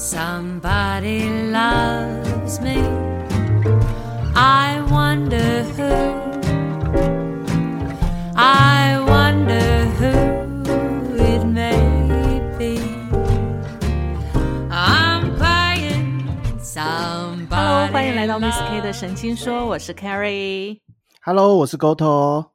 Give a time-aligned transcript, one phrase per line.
[0.00, 2.76] Somebody loves me.
[4.34, 5.90] I wonder who.
[8.34, 10.12] I wonder who
[11.16, 12.78] it may be.
[14.70, 16.28] I'm crying.
[16.60, 17.54] Somebody.
[17.54, 20.80] Hello，欢迎来到 Miss K 的 loves 神经说，我是 Carrie。
[21.22, 22.49] Hello，我是 Goto。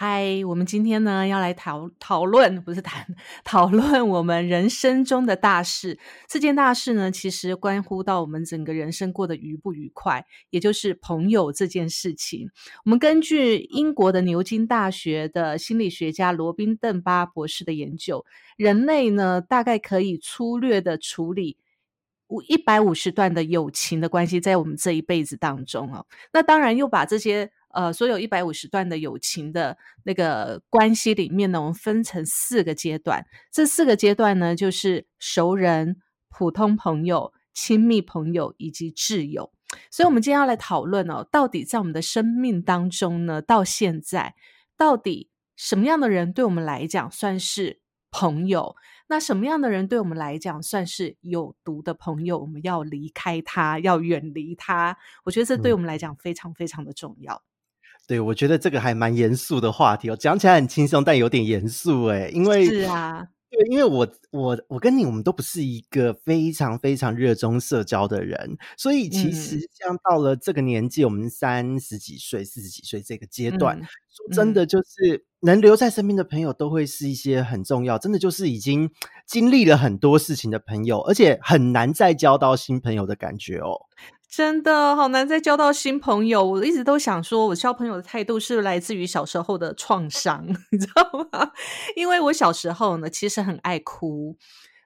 [0.00, 3.04] 嗨，我们今天呢要来讨讨论，不是谈
[3.42, 5.98] 讨论我们人生中的大事。
[6.28, 12.48] 这件大事呢，其实关乎到我们整个人生过得愉不愉快，也就是朋友这件事情。
[12.84, 18.24] 我们根据英国的牛津大学的心理学家罗宾邓巴博士的研究，
[18.56, 21.56] 人类呢大概可以粗略的处理。
[22.28, 33.26] 五一百五十段的友情的关系，在我们这一辈子当中哦，那当然又把这些呃所有一百五十段的友情的那个关系里面呢，我们分成四个阶段。
[33.50, 35.96] 这四个阶段呢，就是熟人、
[36.28, 39.52] 普通朋友、亲密朋友以及挚友。
[39.90, 44.34] 所以，我们今天要来讨论哦，到底在我们的生命当中呢，到现在
[44.76, 48.74] 到底什么样的人对我们来讲算是朋友？
[49.10, 52.38] 那什么样的人对我们来讲算是有毒的朋友？
[52.38, 54.96] 我们要离开他，要远离他。
[55.24, 57.42] 我觉得这对我们来讲非常非常的重要。
[58.08, 69.68] 对，我觉得这个还蛮严肃的话题哦，讲起来很轻松，但有点严肃哎，因为是啊，对，因为我我我跟你，我们都不是一个非常非常热衷社交的人，所以其实嗯。
[69.78, 78.90] 像到了这个年纪，我们三十几岁、四十几岁这个阶段，嗯说真的，就是能留在身边的朋友，都会是一些很重要，真的就是已经
[79.26, 83.78] 经历了很多事情的朋友，而且很难再交到新朋友的感觉哦。
[84.30, 86.44] 真的好难再交到新朋友。
[86.44, 91.52] 我一直都想说，我交朋友的态度是来自于小时候的创伤， 你知道吗？
[91.96, 94.36] 因为我小时候呢，其实很爱哭。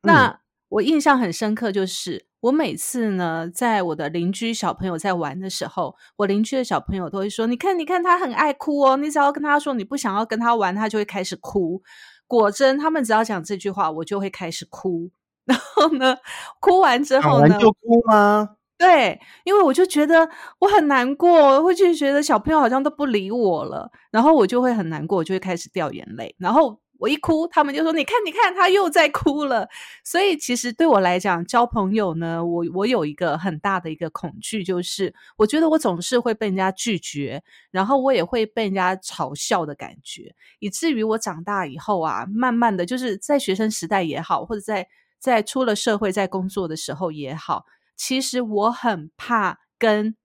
[0.03, 8.97] 那、我印象很深刻，就是我每次呢，在我的邻居小朋友在玩的时候，我邻居的小朋友都会说：“你看，你看，他很爱哭哦。
[8.97, 11.83] 你只要跟他说你不想要跟他玩，他就会开始哭。”
[12.27, 15.11] 果真，他们只要讲这句话，我就会开始哭。
[15.45, 16.17] 然后呢，
[16.61, 18.57] 哭完之后呢完，就哭吗？
[18.83, 20.29] 对，因为我就觉得
[20.59, 26.35] 我很难过，我会去觉得小朋友好像都不理我了，然后我就会很难过，我就会开始掉眼泪。
[26.37, 29.69] 然后我一哭，他们就说：“你看，你看，他又在哭了。”
[30.05, 37.41] 所以其实对我来讲，交朋友呢，我我有一个很大的一个恐惧，就是我觉得我总是会被人家拒绝，
[37.71, 44.89] 然后我也会被人家嘲笑的感觉，以至于我长大以后啊，慢慢的就是在学生时代也好，或者在
[45.21, 47.65] 在出了社会在工作的时候也好。
[48.05, 50.17] 其实我很怕跟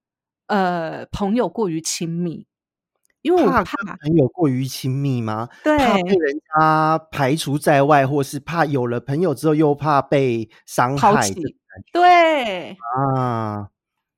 [0.47, 2.47] 呃朋友过于亲密，
[3.21, 3.63] 因为我怕
[4.01, 5.47] 朋友过于亲密吗？
[5.63, 11.29] 对怕被人家排除在外，或是怕有了朋友之后又怕被伤害
[11.93, 13.69] 对啊？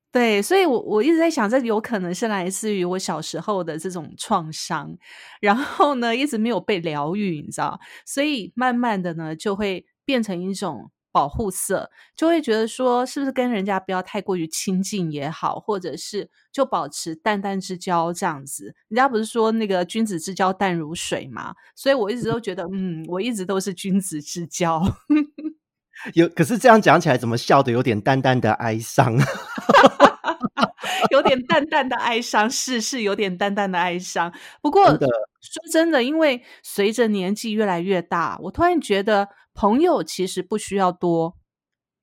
[0.10, 4.98] 对，所以我我一直在想，这有可能是来自于我小时候的这种创伤，
[5.42, 10.90] 然后呢一直没有被疗愈，你知道，所以慢慢的呢就会变成一种。
[11.12, 18.76] 保护色就会觉得说，是不是跟人家不要太过于亲近也好，或者是就保持淡淡之交这样子。
[18.88, 24.82] 人家不是说那个君子之交淡如水嘛，所以我一直都觉得，嗯，我一直都是君子之交。
[26.14, 29.18] 有，可是这样讲起来，怎么笑的有点淡淡的哀伤？
[31.12, 34.32] 有点淡淡的哀伤，是是有点淡淡的哀伤。
[34.62, 35.10] 不过真说
[35.72, 39.28] 真的，因为随着年纪越来越大，我突然觉得
[39.60, 41.36] 朋友其实不需要多，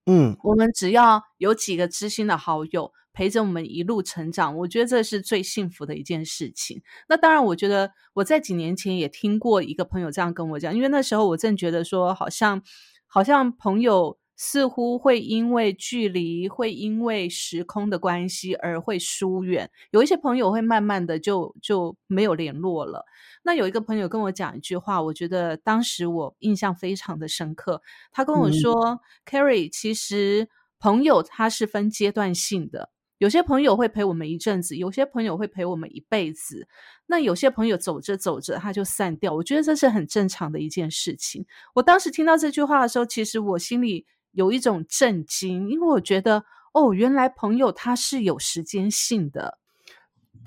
[0.05, 6.83] 嗯，我们只要有几个知心的好友陪着我们一路成长，我觉得这是最幸福的一件事情。
[7.09, 12.63] 那当然，我觉得我在几年前也听过一个朋友这样跟我讲，因为那时候我正觉得说，好像
[13.07, 23.05] 好像朋友似乎会因为距离，会因为时空的关系而会疏远，有一些朋友会慢慢的就就没有联络了。
[23.43, 27.81] 那有一个朋友跟我讲一句话，我觉得当时我印象非常的深刻。
[28.13, 36.69] 他跟我嗯说、：“Carrie，其实朋友他是分阶段性的，有些朋友会陪我们一阵子，有些朋友会陪我们一辈子。
[37.07, 41.47] 那有些朋友走着走着他就散掉，我觉得这是很正常的一件事情。
[41.75, 44.05] 我当时听到这句话的时候，其实我心里
[44.37, 46.45] 有一种震惊，因为我觉得
[46.75, 49.59] 哦，原来朋友他是有时间性的。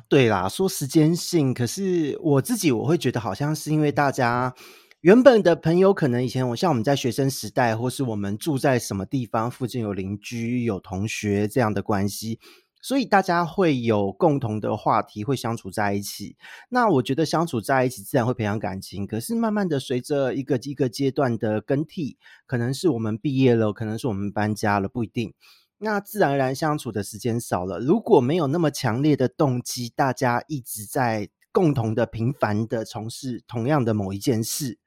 [0.08, 4.54] 对啦，说时间性，可是我自己我会觉得好像是因为大家
[5.02, 12.40] 原本的朋友，可能以前我像我们在学生时代，或是我们住在什么地方附近有邻居、有同学这样的关系，
[12.82, 16.38] 所以大家会有共同的话题，会相处在一起。
[16.70, 19.06] 那我觉得相处在一起自然会培养感情。
[19.06, 25.34] 可是慢慢的，随着一个一个阶段的更替，可能是我们毕业了，可能是我们搬家了，不一定。
[25.80, 27.80] 那自然而然相处的时间少了。
[27.80, 34.78] 如果没有那么强烈的动机，大家一直在共同的频繁的从事同样的某一件事。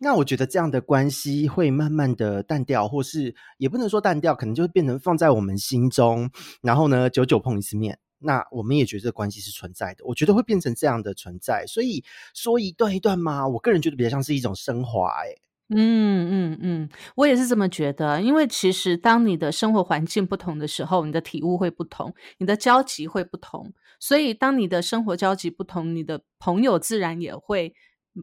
[0.00, 6.28] 那我觉得这样的关系会慢慢的淡掉，或是也不能说淡掉，可能就会变成放在我们心中，
[6.60, 10.04] 然后呢，久久碰一次面，那我们也觉得这关系是存在的。
[10.04, 12.04] 我觉得会变成这样的存在，所以
[12.34, 15.08] 说一段一段嘛，我个人觉得比较像是一种升华。
[15.22, 15.28] 哎，
[15.70, 27.74] 嗯嗯嗯，我也是这么觉得，因为其实当你的生活环境不同的时候，你的体悟会不同，你的交集会不同，所以当你的生活交集不同，你的朋友自然也会。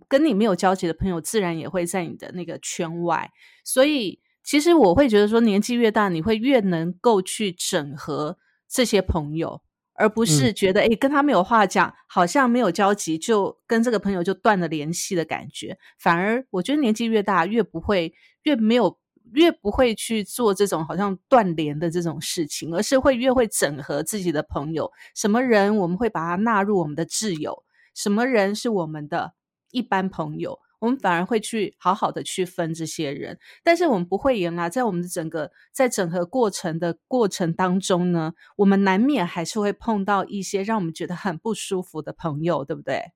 [0.07, 3.29] 跟你没有交集的朋友，自然也会在你的那个圈外。
[3.63, 9.61] 所以，其实我会觉得说，年纪越大，你会越能够去整合这些朋友，
[9.93, 15.77] 而不是觉得哎，跟他没有话讲，好像没有交集，就跟这个朋友就断了联系的感觉。
[15.99, 18.13] 反而，我觉得年纪越大，越不会，
[18.43, 18.97] 越没有，
[19.33, 24.91] 越不会去做这种好像断联的这种事情，而是会越会整合自己的朋友。
[25.13, 27.63] 什么人我们会把他纳入我们的挚友？
[27.93, 29.33] 什么人是我们的？
[29.71, 43.11] 一般朋友，我们反而会去好好的去分这些人，但是我们不会言啊，在我们的整个在整合过程的过程当中呢，我们难免还是会碰到一些让我们觉得很不舒服的朋友，对不对？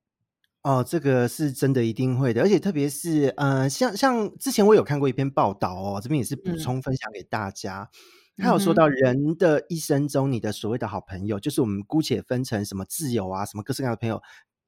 [0.62, 7.88] 哦，这个是真的一定会的，而且特别是呃，像像之前我有看过一篇报道哦，这边也是补充分享给大家，
[8.38, 14.20] 他有说到人的一生中，你的所谓的好朋友，就是我们姑且分成什么挚友啊，什么各式各样的朋友，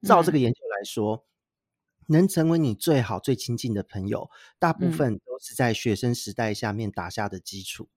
[0.03, 1.25] 照这个研究来说。
[2.07, 7.87] 能成为你最好、最亲近的朋友，大部分都是在学生时代下面打下的基础。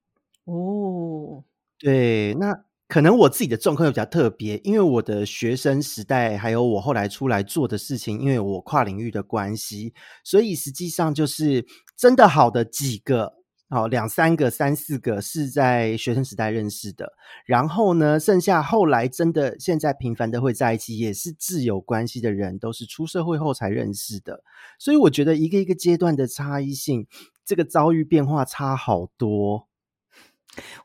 [0.44, 1.42] 哦，
[1.78, 11.66] 对，那可能我自己的状况又比较特别，因为我的学生时代，还有我后来出来做的事情，因为我跨领域的关系，所以实际上就是
[11.96, 13.39] 真的好的几个。
[13.72, 17.12] 好，两三个、三四个是在学生时代认识的，
[17.46, 24.42] 然后呢，剩下后来真的现在频繁的会在一起，也是挚友关系的人，都是出社会后才认识的。
[24.76, 27.06] 所以我觉得一个一个阶段的差异性，
[27.44, 29.68] 这个遭遇变化差好多。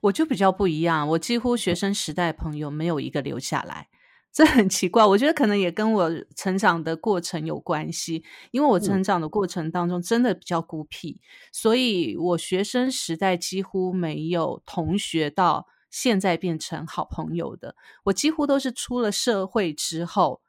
[0.02, 3.88] 我就比较不一样，我几乎学生时代朋友没有一个留下来。
[4.36, 8.22] 这很奇怪，我觉得可能也跟我成长的过程有关系。
[8.52, 11.22] 因为我成长的过程当中真的比较孤僻，
[11.54, 17.78] 所以我学生时代几乎没有同学到现在变成好朋友的。
[18.04, 20.42] 我几乎都是出了社会之后，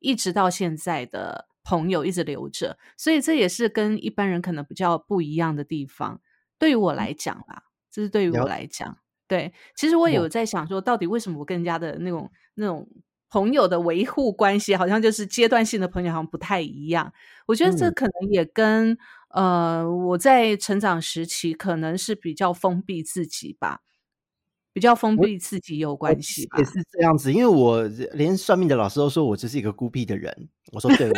[0.00, 2.76] 一直到现在的朋友一直留着。
[2.98, 6.20] 所以这也是跟一般人可能比较不一样的地方。
[6.58, 9.54] 对于我来讲啦，这是对于我来讲，对。
[9.74, 12.86] 其实我有在想说，到底为什么我跟人家的那种那种。
[13.34, 17.12] 朋友的维护关系好像就是阶段性的朋友，好像不太一样。
[17.46, 18.96] 我觉得这可能也跟
[19.30, 23.80] 呃我在成长时期可能是比较封闭自己吧，
[24.72, 26.48] 比较封闭自己有关系。
[26.56, 27.82] 也是这样子，因为我
[28.12, 30.48] 连算命的老师都说我就是一个孤僻的人。
[30.70, 31.10] 我说对，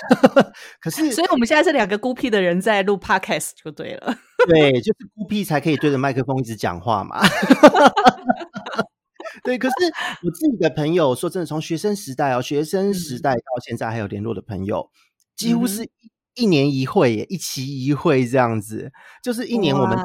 [0.80, 4.16] 可是所以我们现在是两个孤僻的人在录 podcast 就对了。
[4.48, 7.20] 对，就是孤僻才可以对着麦克风一直讲话嘛。
[9.42, 9.74] 对，可是
[10.22, 14.90] 我自己的朋友，说真的，从学生时代哦，学生时代到现在还有联络的朋友，
[15.34, 15.88] 几乎是一
[16.34, 18.92] 一年一会，一期一会这样子，
[19.22, 19.96] 就是一年我们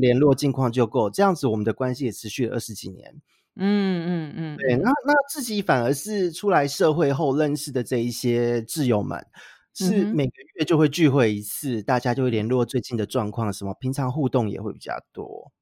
[0.00, 3.14] 联络近况就够，这样子我们的关系也持续了二十几年。
[3.56, 9.26] 嗯嗯嗯，对，那那自己反而是出来社会后认识的这一些挚友们，
[9.74, 15.52] 是每个月就会聚会一次，大家就会联络最近的状况，什么平常互动也会比较多。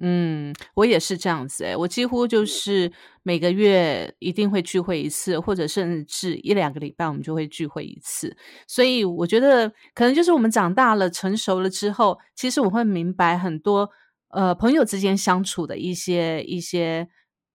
[0.00, 2.90] 嗯，我也是这样子诶，我几乎就是
[3.22, 8.36] 每个月一定会聚会一次，或者甚至一两个礼拜我们就会聚会一次。
[8.66, 13.90] 所以我觉得可能就是我们长大了、成熟了之后，其实我会明白很多
[14.30, 17.08] 呃朋友之间相处的一些一些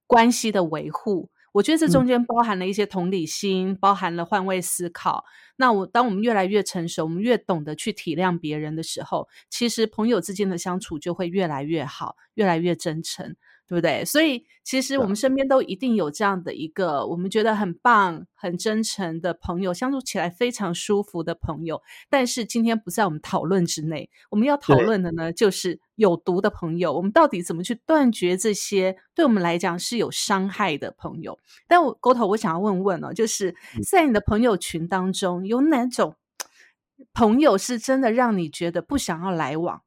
[0.06, 1.30] 关系的维护。
[1.54, 5.24] 我觉得这中间包含了一些同理心，包含了换位思考。
[5.54, 13.36] 那我当我们越来越成熟，我们越懂得去体谅别人的时候，其实朋友之间的相处就会越来越好，越来越真诚。
[13.66, 14.04] 对不对？
[14.04, 21.80] 所以其实我们身边都一定有这样的一个我们觉得很棒、很真诚的朋友，相处起来非常舒服的朋友。
[22.10, 26.92] 但是今天不在我们讨论之内，我们要讨论的呢，就是有毒的朋友。
[26.92, 31.38] 我们到底怎么去断绝这些对我们来讲是有伤害的朋友？
[31.66, 33.54] 但我沟头，我想要问问哦，就是
[33.88, 36.16] 在你的朋友群当中，有哪种
[37.14, 39.83] 朋友是真的让你觉得不想要来往？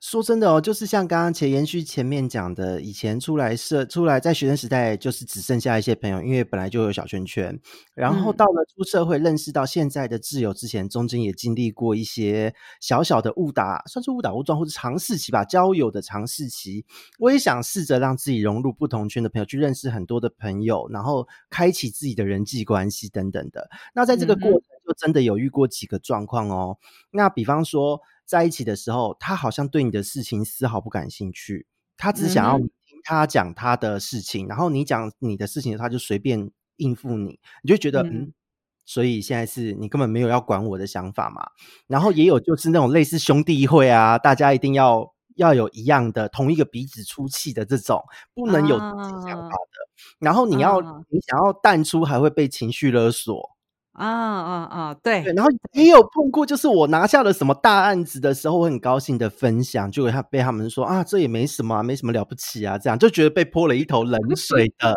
[0.00, 7.58] 说真的哦，就是像刚刚前延续前面讲的，以前出来社出来在学生时代，就是只剩下一些朋友，因为本来就有小圈圈。
[7.94, 16.84] 然后嗯到了出社会，认识到现在的挚友之前，中间也经历过一些小小的误打，算是误打误撞或者尝试期吧，交友的尝试期。
[17.18, 23.68] 我也想试着让自己融入不同圈的朋友，去认识很多的朋友，然后开启自己的人际关系等等的。
[23.94, 26.78] 那在这个过程，就真的有遇过几个状况哦。
[27.10, 31.66] 那比方说，在一起的时候，他好像对你的事情丝毫不感兴趣，
[31.96, 32.68] 他只想要听
[33.02, 38.32] 他讲他的事情，然后你讲你的事情，他就随便应付你，你就觉得嗯嗯
[38.84, 41.48] 所以现在是你根本没有要管我的想法嘛。
[41.88, 49.86] 然后也有就是那种类似兄弟会啊，大家一定要要有一样的同一个鼻子出气的这种，不能有自己想法啊的。
[50.20, 53.55] 然后你要、啊你想要淡出，还会被情绪勒索。
[53.96, 64.94] 啊啊啊，对对，然后也有碰过，就是我拿下了什么大案子的时候，我很高兴的分享，结果他被他们说啊，这也没什么、啊，没什么了不起啊，这样就觉得被泼了一头冷 水的。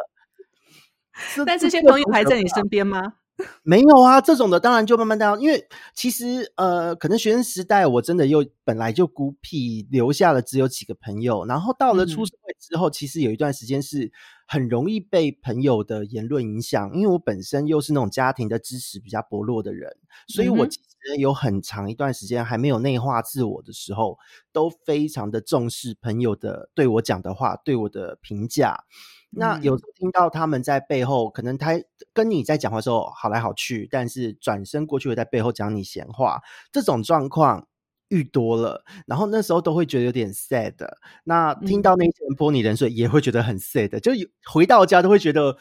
[1.46, 3.02] 但这些朋友还在你身边吗？
[3.64, 14.12] 没有啊，这种的当然就慢慢淡掉，因为其实呃，可能学生时代我真的又本来就孤僻，留下了只有几个朋友，然后到了出嗯社会之后，其实有一段时间是
[14.52, 19.96] 很容易被朋友的言论影响，因为我本身又是那种家庭的支持比较薄弱的人，
[20.28, 24.18] 所以我其实有很长一段时间还没有内化自我的时候，
[24.52, 28.86] 都非常的重视朋友的对我讲的话，对我的评价。
[29.30, 31.80] 那有嗯时候听到他们在背后，可能他
[32.12, 36.42] 跟你在讲话的时候好来好去，但是转身过去会在背后讲你闲话，
[36.72, 37.68] 这种状况
[38.10, 40.76] 遇多了，然后那时候都会觉得有点 sad。
[41.24, 45.58] 那听嗯到那些人泼你冷水，也会觉得很 sad，就有回到家都会觉得。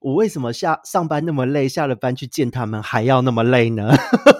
[0.00, 3.90] 我为什么下上班那么累，下了班去见他们还要那么累呢？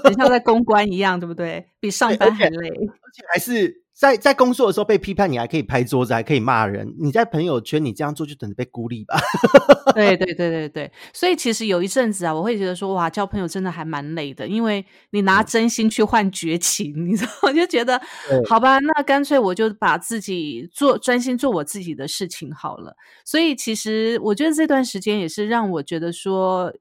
[0.04, 1.66] 很像在公关一样，对不对？
[1.80, 2.68] 比上班还累。
[2.68, 6.94] 而且还是在在工作的时候被批判，你还可以拍桌子，还可以骂人。
[7.00, 9.18] 你在朋友圈你这样做，就等着被孤立吧。
[9.92, 18.00] 对对对对对，所以其实有一阵子啊，我会觉得说，哇，交朋友真的还蛮累的，因为你拿真心去换绝情，你知道，我 就觉得，
[18.48, 22.94] 好吧，那干脆我就把自己做专心做我自己的事情好了。
[23.24, 26.72] 所以其实我觉得这段时间也是让我觉得说，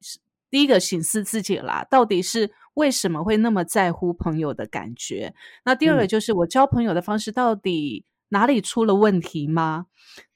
[0.52, 5.34] 第一个醒思自己啦，到底是为什么会那么在乎朋友的感觉？
[5.66, 9.88] 那第二个嗯就是我交朋友的方式到底哪里出了问题吗？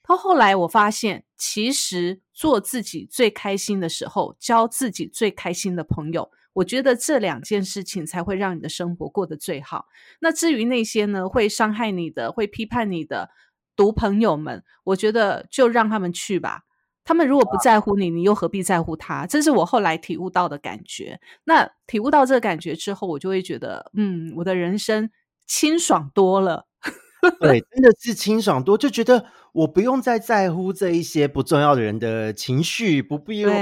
[0.02, 9.86] 到后来我发现，其实做自己最开心的时候，交自己最开心的朋友，我觉得这两件事情才会让你的生活过得最好。
[10.20, 13.30] 那至于那些呢，会伤害你的、会批判你的
[13.76, 16.64] 毒朋友们，我觉得就让他们去吧。
[17.04, 19.26] 他们如果不在乎你，你又何必在乎他？
[19.26, 21.20] 这是我后来体悟到的感觉。
[21.44, 25.10] 那体悟到这个感觉之后，我就会觉得，嗯，我的人生
[25.46, 26.66] 清爽多了。
[27.40, 33.52] 对，真的是清爽多，就觉得我不用再在乎这一些不重要的人的情绪，不必用，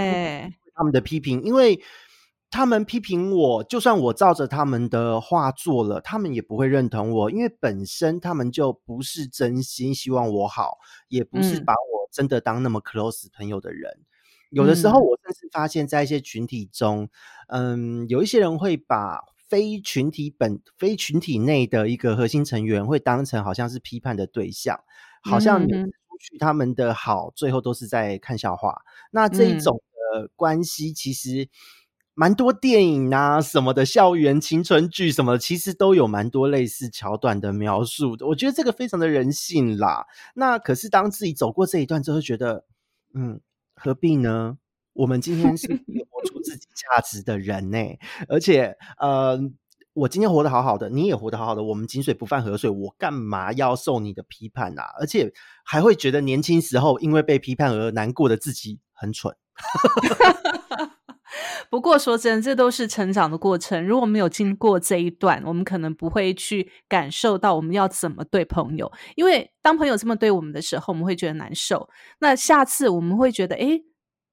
[0.75, 1.79] 他们的批评，因为
[2.51, 10.79] 他们批评我，就算我照着他们的话做了，他们也不会认同我，因为本身他们就不是真心希望我好，
[11.09, 14.01] 也不是嗯把我真的当那么 close 朋友的人。
[14.51, 17.09] 有的时候，嗯我甚至发现，在一些群体中，
[17.47, 24.83] 嗯，有一些人会把非群体本、非群体内的一个核心成员，会当成好像是批判的对象，
[25.23, 28.83] 好像每嗯次出去他们的好，最后都是在看笑话。
[29.13, 29.81] 那这一嗯种
[30.13, 31.49] 的关系，其实
[32.21, 38.27] 蛮多电影啊什么的，校园青春剧什么的，其实都有蛮多类似桥段的描述的。
[38.27, 40.05] 我觉得这个非常的人性啦。
[40.35, 42.67] 那可是当自己走过这一段之后，觉得，
[43.15, 43.41] 嗯，
[43.75, 44.59] 何必呢？
[44.93, 47.79] 我们今天是活出自己价值的人呢、
[48.29, 49.41] 而且，呃，
[49.95, 54.85] 我今天活得好好的，你也活得好好的，我们井水不犯河水，我干嘛要受你的批判啊？
[55.01, 55.33] 而且
[55.65, 59.35] 还会觉得年轻时候因为被批判而难过的自己很蠢。
[61.71, 63.87] 不过说真的，这都是成长的过程。
[63.87, 68.91] 如果没有经过这一段，我们可能不会去感受到我们要怎么对朋友。
[69.15, 71.89] 因为当朋友这么对我们的时候，我们会觉得难受。
[72.19, 73.85] 那下次我们会觉得，诶，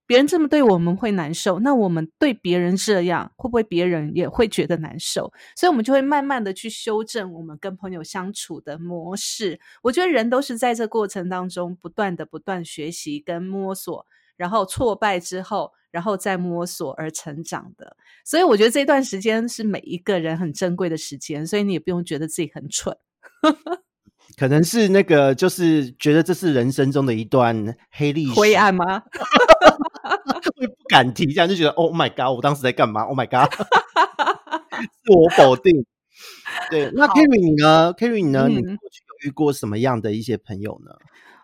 [0.08, 5.32] 别人这么对我们会难受，那我们对别人这样，会不会别人也会觉得难受？
[5.56, 9.60] 所以，我们就会慢慢的去修正我们跟朋友相处的模式。
[9.84, 14.08] 我觉得人都是在这过程当中不断的、不断学习跟摸索。
[14.38, 22.96] 然后挫败之后，然后再摸索而成长的，所以我觉得这段时间是每一个人很珍贵的时间，所以你也不用觉得自己很蠢。
[24.38, 29.02] 可能是那个，就是觉得这是人生中的一段黑历史，灰暗吗？
[30.58, 33.50] 会不敢提，这样就觉得 Oh my God，我当时在干嘛？Oh my God，
[35.04, 35.86] 自我否定。
[36.70, 38.48] 对，那 Kerry 你呢？Kerry 你呢？
[38.50, 40.92] 你嗯过去有遇过什么样的一些朋友呢？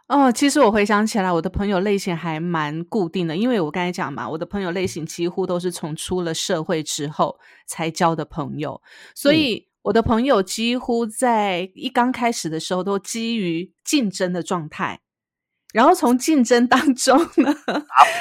[0.07, 8.81] 哦，其实我回想起来，我的朋友类型还蛮固定的，因为我刚才讲嘛，我的朋友类型几乎都是从出了社会之后才交的朋友，
[9.15, 9.36] 所嗯。
[9.38, 15.01] 以我的朋友几乎在一刚开始的时候都基于竞争的状态，
[15.74, 17.53] 然后从竞争当中呢，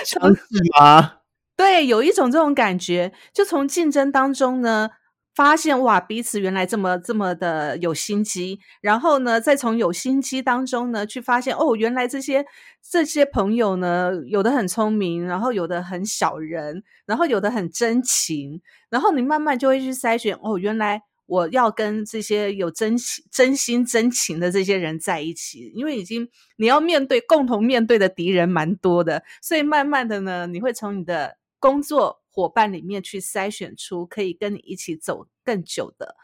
[0.05, 0.45] 相似
[0.81, 1.19] 吗？
[1.57, 4.91] 对，有一种这种感觉，就从竞争当中呢，
[5.35, 12.45] 发现哇，彼此原来这么这么的有心机，然后呢，再从有心机当中呢，去发现哦，原来这些
[12.83, 18.61] 这些朋友呢，有的很聪明，然后有的很小人，然后有的很真情，
[18.91, 21.03] 然后你慢慢就会去筛选哦，原来。
[21.27, 36.17] 我要跟这些有真情、真心、真情的这些人在一起，因为已经你要面对共同面对的敌人蛮多的，所以慢慢的呢，你会从你的工作伙伴里面去筛选出可以跟你一起走更久的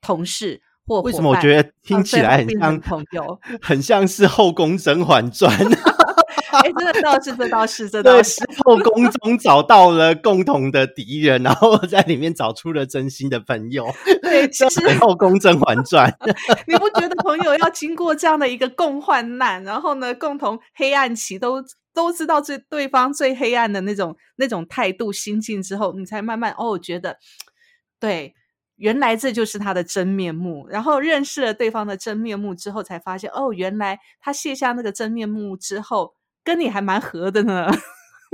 [0.00, 3.40] 同事或为伙伴什么我觉得听起来很像朋友？
[3.62, 5.50] 很像是《后宫甄嬛传》
[6.54, 13.86] 哎，这个倒是，这倒是，这对倒是。，后宫中找到了共同的敌人，然后在里面找出了真心的朋友。
[14.22, 16.08] 对， 其实后宫甄嬛传》
[16.68, 21.60] 你不觉得朋友要经过这样的一个共患难，然后呢，共同黑暗期都
[21.94, 27.18] 都知道最对方最黑暗的那种那种态度心境之后，你才慢慢哦觉得
[27.98, 28.34] 对。
[28.76, 37.70] 原来这就是他的真面目，然后认识了对方的真面目之后，才发现哦，原来他卸下那个真面目之后，跟你还蛮合的呢。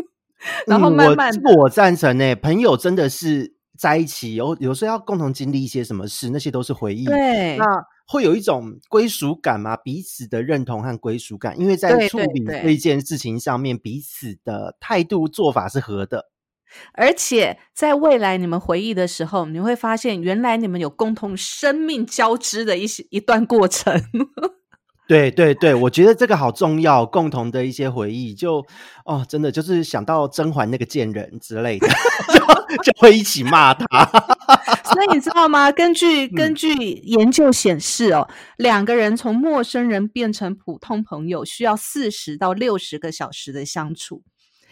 [0.67, 7.05] 然后慢慢的，这个我赞成诶、朋友真的是在一起，有有时候要共同经历一些什么事，那些都是回忆。
[7.05, 7.67] 对那
[8.11, 16.29] 会有一种归属感嘛，彼此的认同和归属感，因为在处理这件事情上面，彼此的态度做法是合的。
[16.93, 24.02] 而且在未来你们回忆的时候，你会发现原来你们有共同生命交织的一些一段过程。
[25.07, 28.64] 对对对，我觉得这个好重要，共同的一些回忆，就
[29.05, 31.88] 哦，真的就是想到甄嬛那个贱人之类的，
[32.77, 34.05] 就就会一起骂他。
[34.85, 35.71] 所以你知道吗？
[35.73, 44.23] 根据嗯根据研究显示哦，两个人从陌生人变成普通朋友，需要四十到六十个小时的相处。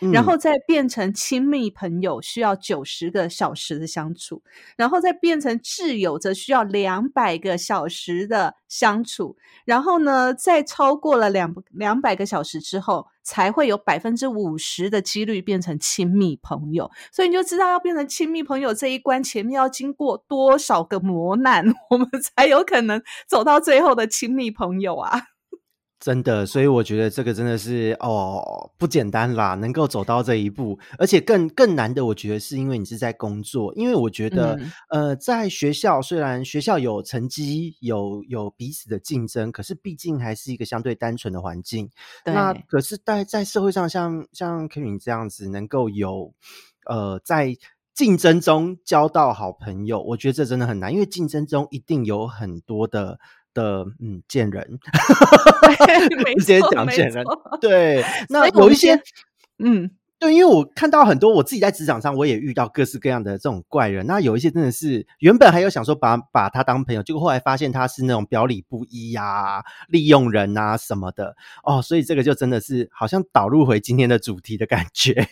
[0.01, 4.43] 然嗯后再变成亲密朋友，需要九十个小时的相处；
[4.77, 9.37] 然后再变成挚友，则需要两百个小时的相处。
[9.65, 16.91] 然后呢，再超过了两两百个小时之后，才会有百分之五十的几率变成亲密朋友。
[17.11, 25.23] 所以你就知道，要变成亲密朋友这一关，前面要经过多少个磨难， 我们才有可能走到最后的亲密朋友啊！
[26.01, 34.73] 真的，所以我觉得这个真的是哦不简单啦，能够走到这一步，而且更更难的，我觉得是因为你是在工作，因为我觉得、嗯。
[34.91, 41.91] 呃，在学校虽然学校有成绩，有有彼此的竞争，可是毕竟还是一个相对单纯的环境。
[42.25, 46.33] 那可是在在社会上像，像 Kevin 这样子，能够有
[46.87, 47.57] 呃在
[47.93, 53.19] 竞争中交到好朋友，我觉得这真的很难，因为竞争中一定有很多的
[53.59, 54.79] 的嗯贱人，
[56.25, 57.59] 没直接讲贱人错。
[57.61, 59.03] 对，那有一些先
[59.59, 59.91] 嗯，
[60.21, 64.05] 对，因为我看到很多我自己在职场上，我也遇到各式各样的这种怪人。
[64.07, 75.29] 那有一些真的是原本还有想说把把他当朋友，结果后来发现他是那种表里不一呀、利用人啊什么的哦，所以这个就真的是好像导入回今天的主题的感觉。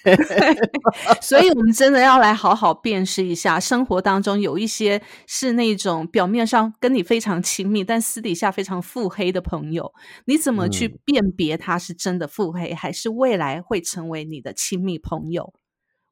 [1.21, 9.93] 所以我们真的要来好好辨识一下，生活当中有一些是那种表面上跟你非常亲密，但私底下非常腹黑的朋友，
[10.27, 15.55] 你怎么去嗯辨别他是真的腹黑，还是未来会成为你的亲密朋友？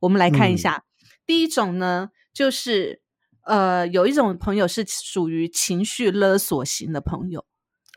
[0.01, 0.85] 我们来看一嗯下，
[1.25, 3.01] 第一种呢，就是
[3.45, 7.45] 呃，有一种朋友是属于情绪勒索型的朋友，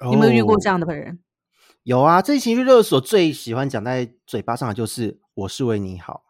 [0.06, 0.80] 你有没有遇过这样？
[0.80, 1.20] 样的人？
[1.84, 6.24] 有啊，这情绪勒索最喜欢讲在嘴巴上的就是“我是为你好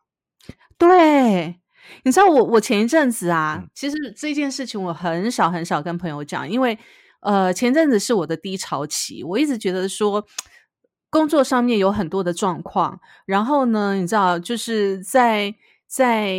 [0.78, 1.60] 对，
[2.04, 6.78] 你知道我我前一阵子啊，嗯其实这件事情我很少很少跟朋友讲，因为
[7.22, 10.24] 呃前阵子是我的低潮期，我一直觉得说
[11.10, 15.56] 工作上面有很多的状况，然后呢，你知道就是在
[15.88, 16.38] 在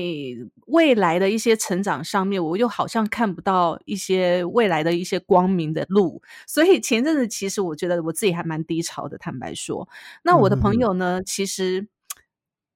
[0.67, 9.89] 未来的一些成长上面，我又好像看不到一些未来的一些光明的路，所以前阵子其实我觉得我自己还蛮低潮的，坦白说。
[10.23, 11.89] 那我的朋友呢，其实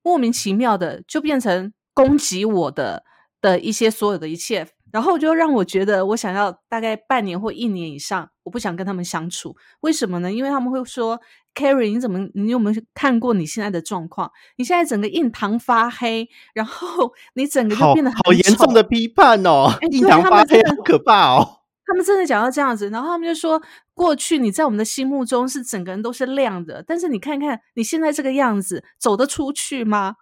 [0.02, 3.04] 莫名其妙的就变成攻击我的
[3.42, 9.56] 的一些所有的一切，然后就让我觉得我想要大概半年或一年以上，我不想跟他们相处。
[9.80, 10.32] 为什么呢？
[10.32, 11.20] 因为他们会说
[11.54, 14.30] ：“Carrie，你怎么你有没有看过你现在的状况？
[14.56, 21.60] 你现在整个印堂发黑，然后 你整”，个就变得很好严重的批判哦，印堂发黑，可怕哦。
[21.84, 23.60] 他们真的讲到这样子，然后他们就说
[23.92, 30.16] 过去你在我们的心目中是整个人都是亮的，但是你看看你现在这个样子，走得出去吗？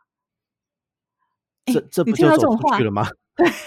[1.67, 3.07] 哎这这你听不就走到这种话出去了吗？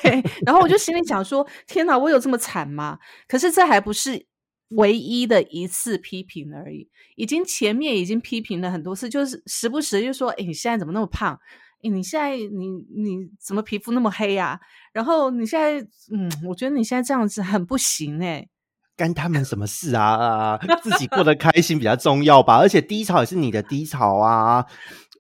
[0.02, 3.00] 对，然后我就心里想说：天哪，我有这么惨吗？
[3.28, 4.26] 可是这还不是
[4.70, 11.40] 唯一的一次批评而已，已经前面已经批评了很多次，就是时不时就说：哎，你现在怎么那么胖？
[11.82, 14.58] 你现在你你怎么皮肤那么黑呀、
[14.94, 18.48] 然后你现在，嗯，我觉得你现在这样子很不行哎、
[18.96, 20.56] 干他们什么事啊？
[20.56, 22.56] 啊自己过得开心比较重要吧。
[22.58, 24.66] 而且低潮也是你的低潮啊。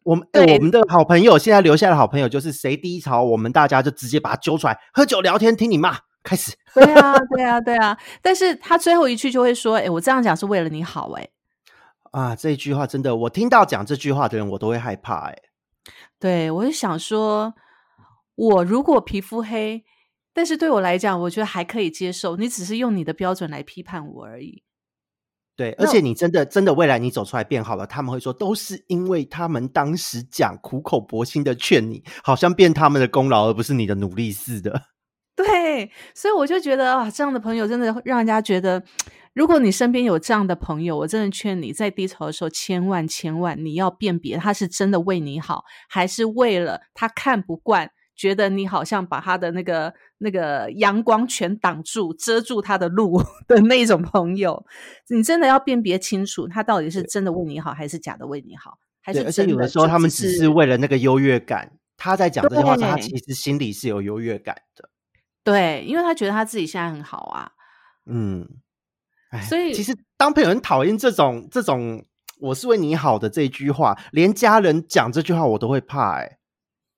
[0.03, 6.51] 我们、哎对我们的好朋友现在留下的好朋友就是谁低潮，我们大家就直接把他揪出来喝酒聊天，听你骂，开始。
[6.73, 7.97] 对啊， 对啊，对啊。
[8.21, 11.29] 但是他最后一句就会说：哎，我这样讲是为了你好、哎。
[12.11, 15.37] 啊，这一句话真的，我听到讲这句话的人，我都会害怕、哎，
[16.19, 17.53] 对，我就想说，
[18.35, 19.83] 我如果皮肤黑，
[20.33, 22.35] 但是对我来讲，我觉得还可以接受。
[22.35, 24.63] 你只是用你的标准来批判我而已。
[25.55, 34.81] 对，而且你真的真的未来你走出来变好了，他们会说都是因为他们当时讲苦口婆心的劝你，好像变他们的功劳，而不是你的努力似的。
[35.35, 38.83] 对，所以我就觉得啊，这样的朋友真的会让人家觉得，
[39.33, 54.65] 如果你身边有这样的朋友，我真的劝你在低潮的时候，千万千万你要辨别他是真的为你好，还是为了他看不惯，觉得你好像把他的那个那个阳光全挡住、遮住他的路 的那种朋友。
[55.09, 64.89] 你真的要辨别清楚，他到底是真的为你好，还是假的为你好，还是对，而且有的时候他们只是为了那个优越感，他在讲这些话，他其实心里是有优越感的。
[65.43, 67.51] 对，因为他觉得他自己现在很好啊。
[68.05, 68.47] 嗯，
[69.31, 72.05] 哎，所以其实当朋友很讨厌这种这种
[72.39, 76.37] “我是为你好”的这句话，连家人讲这句话我都会怕、哎，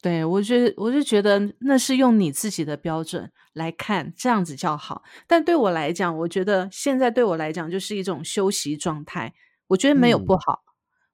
[0.06, 5.02] 对，我觉得我就觉得那是用你自己的标准来看，这样子叫好。
[5.26, 9.34] 但对我来讲，我觉得现在对我来讲就是一种休息状态，
[9.65, 10.63] 我觉得没有不嗯好。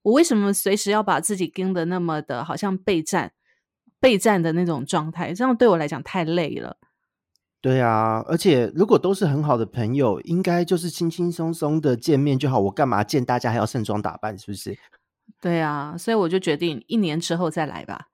[0.01, 3.32] 我为什么随时要把自己盯得那么的，好像备战、
[4.01, 5.34] 备战的那种状态？
[5.34, 6.75] 这样对我来讲太累了。
[7.62, 12.60] 对啊，而且如果都是很好的朋友，应该就是轻轻松松的见面就好。
[12.60, 14.38] 我干嘛见大家还要盛装打扮？
[14.38, 14.77] 是不是？
[15.39, 18.08] 对啊，所以我就决定一年之后再来吧，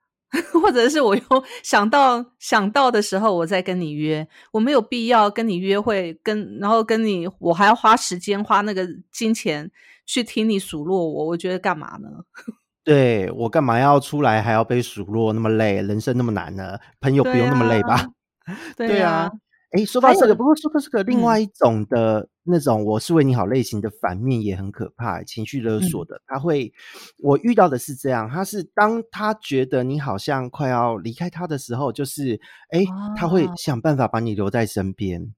[0.54, 1.22] 或者是我又
[1.64, 4.28] 想到想到的时候，我再跟你约。
[4.52, 9.72] 我没有必要跟你约会，跟然后跟你，我还要花时间花那个金钱
[10.06, 12.10] 去听你数落我，我觉得干嘛呢？
[12.84, 15.82] 对我干嘛要出来还要被数落那么累？
[15.82, 16.78] 人生那么难呢？
[17.02, 17.96] 朋友不用那么累吧？
[17.96, 18.08] 啊
[18.78, 19.30] 对啊，
[19.72, 26.22] 哎，说到这个，不过说到这个，另嗯外一种的那种“我是为你好”类型的反面也很可怕，情绪勒索嗯的。
[26.26, 26.72] 他会，
[27.20, 32.40] 我遇到的是这样，他是当他觉得你好像快要离开他的时候，就是
[32.72, 32.86] 哎，
[33.18, 35.34] 他会啊想办法把你留在身边。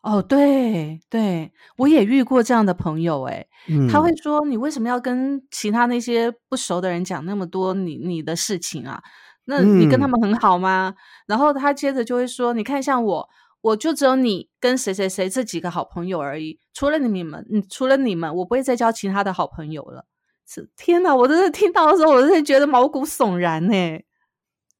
[0.00, 9.02] 哦，对对，我也遇过这样的朋友、欸，嗯，他会说：“你为什么要跟其他那些不熟的人讲那么多你你的事情啊？
[9.44, 10.94] 那你跟他嗯们很好吗？”
[11.26, 13.28] 然后他接着就会说：“你看，像我，
[13.60, 20.06] 我就只有你跟谁谁谁这几个好朋友而已，除了你们，嗯，除了你们，我不会再交其他的好朋友了。”
[20.50, 21.14] 是天哪！
[21.14, 23.74] 我真的听到的时候，我真的觉得毛骨悚然呢、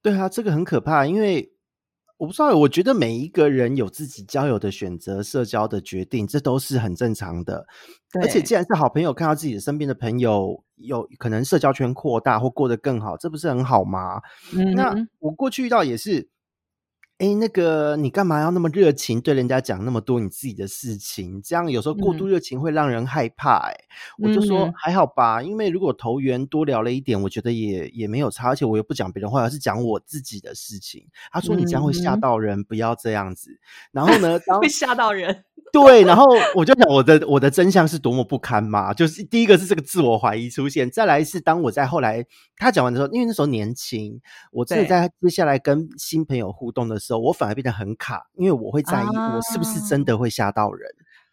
[0.00, 1.52] 对啊，这个很可怕，因为
[2.16, 7.66] 我不知道，我觉得每一个人有自己交友的选择、社交的决定，这都是很正常的。
[8.18, 14.22] 而且既然是好朋友，看到自己的身边的朋友有可能社交圈扩大或过得更好，这不是很好吗？
[14.74, 16.30] 那我过去遇到也是，
[17.18, 21.42] 哎，那个你干嘛要那么热情，对人家讲那么多你自己的事情？
[21.42, 23.74] 这样有时候过度嗯热情会让人害怕、诶
[24.18, 31.04] 我就说嗯还好吧，因为如果投缘多聊了一点，我觉得也也没有差，而且我又不讲别人坏话，而是讲我自己的事情。
[31.32, 33.58] 他说你这样会吓嗯到人，不要这样子。
[33.90, 35.44] 然后呢，当会吓到人。
[35.70, 42.24] 对，然后我就想我的我的真相是多么不堪嘛，就是第一个是这个自我怀疑出现，再来是当我在后来
[42.56, 44.18] 他讲完的时候，因为那时候年轻，
[44.50, 50.90] 我真的在接下来跟新朋友互动的时候，我反而变得很卡，因为我会在意我是不是真的会吓到人。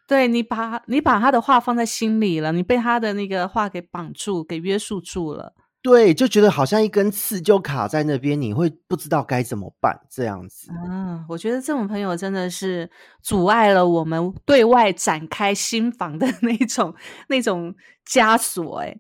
[0.07, 5.55] 对你把你把他的话放在心里了，你被他的那个话给绑住、给约束住了。
[5.81, 10.71] 对，就觉得好像一根刺就卡在那边，你会不知道该怎么办这样子。
[10.71, 12.89] 啊，我觉得这种朋友真的是
[13.21, 16.93] 阻碍了我们对外展开心房的 那种
[17.27, 17.73] 那种
[18.07, 18.95] 枷锁，哎，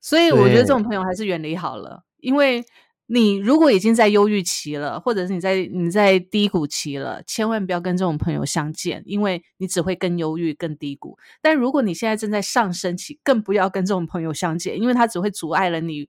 [0.00, 2.64] 所以我觉得这种朋友还是远离好了，因为
[3.10, 11.16] 你如果已经在忧郁期了，或者是你在你在低谷期了，千万不要跟这种朋友相见，因为你只会更忧郁、更低谷。
[11.40, 16.06] 但如果你现在正在上升期，更不要跟这种朋友相见，因为他只会阻碍了你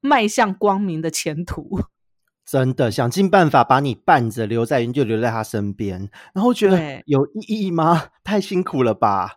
[0.00, 1.80] 迈向光明的前途。
[2.44, 8.08] 真的想尽办法把你伴着留在，就留在他身边，然后觉得有意义吗？
[8.24, 9.36] 太辛苦了吧？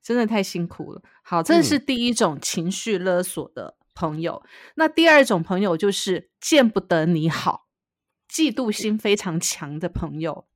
[0.00, 1.02] 真的太辛苦了。
[1.24, 4.42] 好，这是第一种情绪勒索的朋友。
[4.74, 7.66] 那第二种朋友就是见不得你好，
[8.30, 10.46] 嫉妒心非常强的朋友。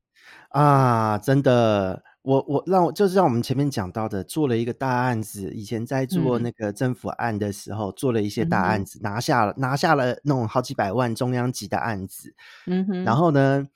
[0.51, 5.51] 啊，真的，我我让我就是像我们前面讲到的，做了一个大案子。
[5.53, 12.35] 以前在做嗯那个政府案的时候，做了一些大案子，拿下了拿下了那种好几百万中央级的案子。
[12.67, 13.67] 嗯哼，然后呢，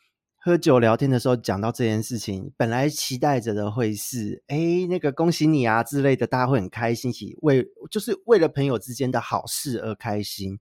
[0.44, 10.58] 喝酒聊天的时候讲到这件事情，本来期待着的会是，哎，那个恭喜你啊之类的，大家会很开心，一起为就是为了朋友之间的好事而开心。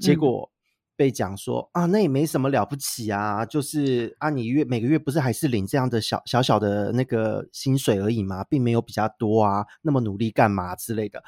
[0.00, 0.50] 结嗯果
[0.94, 8.44] 被讲说啊，那也没什么了不起啊，就是啊，你月每个月不是还是领这样的小小小的那个薪水而已吗？
[8.44, 11.20] 并没有比较多啊，那么努力干嘛之类的。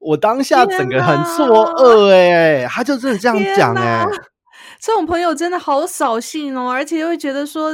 [0.00, 4.10] 我当下整个很错愕哎、他就真的这样讲哎、哪
[4.80, 7.70] 这种朋友真的好扫兴哦，而且又会觉得说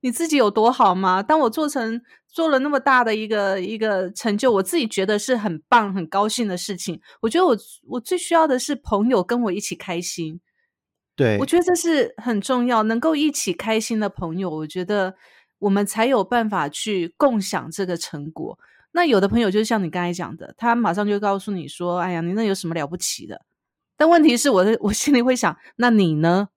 [0.00, 1.22] 你自己有多好吗？
[1.22, 7.00] 当我做成做了那么大的一个一个成就，我自己觉得是很棒、很高兴的事情。
[7.20, 7.56] 我觉得我
[7.88, 10.40] 我最需要的是朋友跟我一起开心。
[11.16, 15.14] 对，我觉得这是很重要，能够一起开心的朋友，我觉得
[15.58, 18.58] 我们才有办法去共享这个成果。
[18.92, 23.42] 那有的朋友就像你刚才讲的，他马上就告诉你说：“哎呀，你那有什么了不起的？”
[24.00, 26.48] 但问题是，我的 我心里会想，那你呢？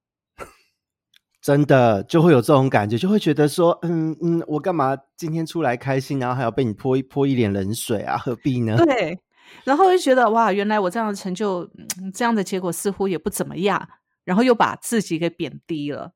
[1.41, 8.17] 真的就会有这种感觉，就会觉得说，嗯嗯，我干嘛今天出来开心，然后还要被你泼一泼一脸冷水啊？
[8.17, 8.77] 何必呢？
[8.77, 9.19] 对，
[9.65, 11.69] 然后就觉得哇，原来我这样的成就，
[12.01, 13.89] 嗯这样的结果似乎也不怎么样，
[14.23, 16.13] 然后又把自己给贬低了。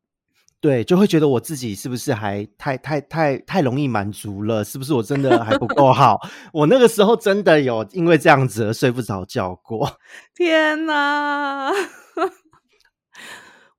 [0.60, 4.64] 对，就会觉得我自己是不是还太太太太容易满足了？
[4.64, 6.20] 是不是我真的还不够好？
[6.52, 10.00] 我那个时候真的有因为这样子而睡不着觉过。
[10.36, 11.72] 天哪！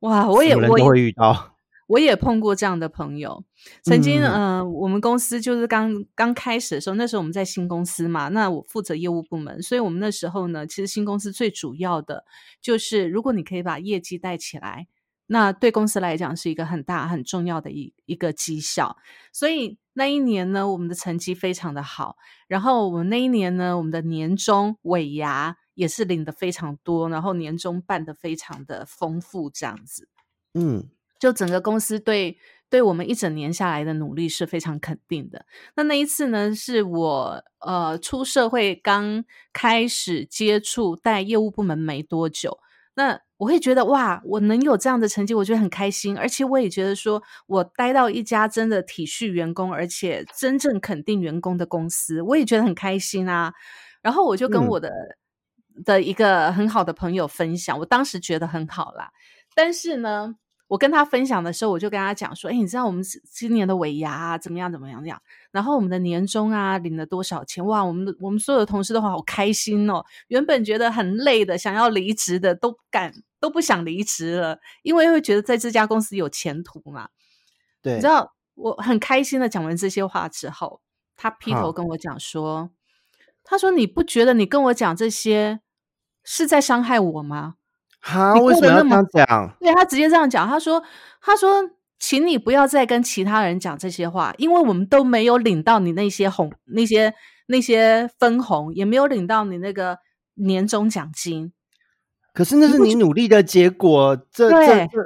[0.01, 1.57] 哇，我也什么人我也都会遇到。
[1.89, 3.43] 我也碰过这样的朋友。
[3.83, 12.25] 曾经，嗯呃，我们公司就是刚刚开始的时候，那时候我们在新公司嘛，那我负责业务部门，所以我们那时候呢，其实新公司最主要的
[12.61, 14.87] 就是，如果你可以把业绩带起来，
[15.29, 18.97] 那对公司来讲是一个很大很重要的一一个绩效。
[19.33, 22.17] 所以那一年呢，我们的成绩非常的好，
[22.49, 30.09] 然后我们那一年呢，我们的年终尾牙也是领的非常多，然后年终办的非常的丰富，这样子。
[30.55, 30.89] 嗯，
[31.19, 32.39] 就整个公司对
[32.71, 35.47] 对我们一整年下来的努力是非常肯定的。
[35.77, 42.59] 那那一次呢，是我呃出社会刚开始接触带业务部门没多久，
[42.99, 53.53] 那我会觉得哇，我能有这样的成绩，我觉得很开心，而且我也觉得说我待到一家真的体恤员工，而且真正肯定员工的公司，我也觉得很开心啊。
[54.03, 54.91] 然后我就跟嗯我的、
[55.85, 59.13] 的一个很好的朋友分享，我当时觉得很好啦。
[59.55, 60.35] 但是呢，
[60.69, 65.21] 我跟他分享的时候，我就跟他讲说：“哎，你知道我们今年的尾牙啊，怎么样怎么样怎么样？
[65.51, 67.65] 然后我们的年终啊，领了多少钱？
[67.65, 70.05] 哇，我们的我们所有的同事都好开心哦。
[70.29, 77.09] 原本觉得很累的，想要离职的，都不敢都不想离职了，因为会觉得在这家公司有前途嘛。
[77.81, 80.83] 对，你知道，我很开心的讲完这些话之后，
[81.17, 82.71] 他劈头跟我讲说
[83.43, 85.61] ：“他说你不觉得你跟我讲这些
[86.23, 87.55] 是在伤害我吗？”
[88.01, 89.57] 哈，为什么要这么样讲？
[89.61, 90.83] 对他直接这样讲，他说
[91.21, 97.13] ：“他说，请你不要再跟其他人讲这些话，因为我们都没有领到你那些红、那些
[97.49, 99.99] 那些分红，也没有领到你那个
[100.35, 101.53] 年终奖金。
[102.33, 104.99] 可是那是你努力的结果，这这对这，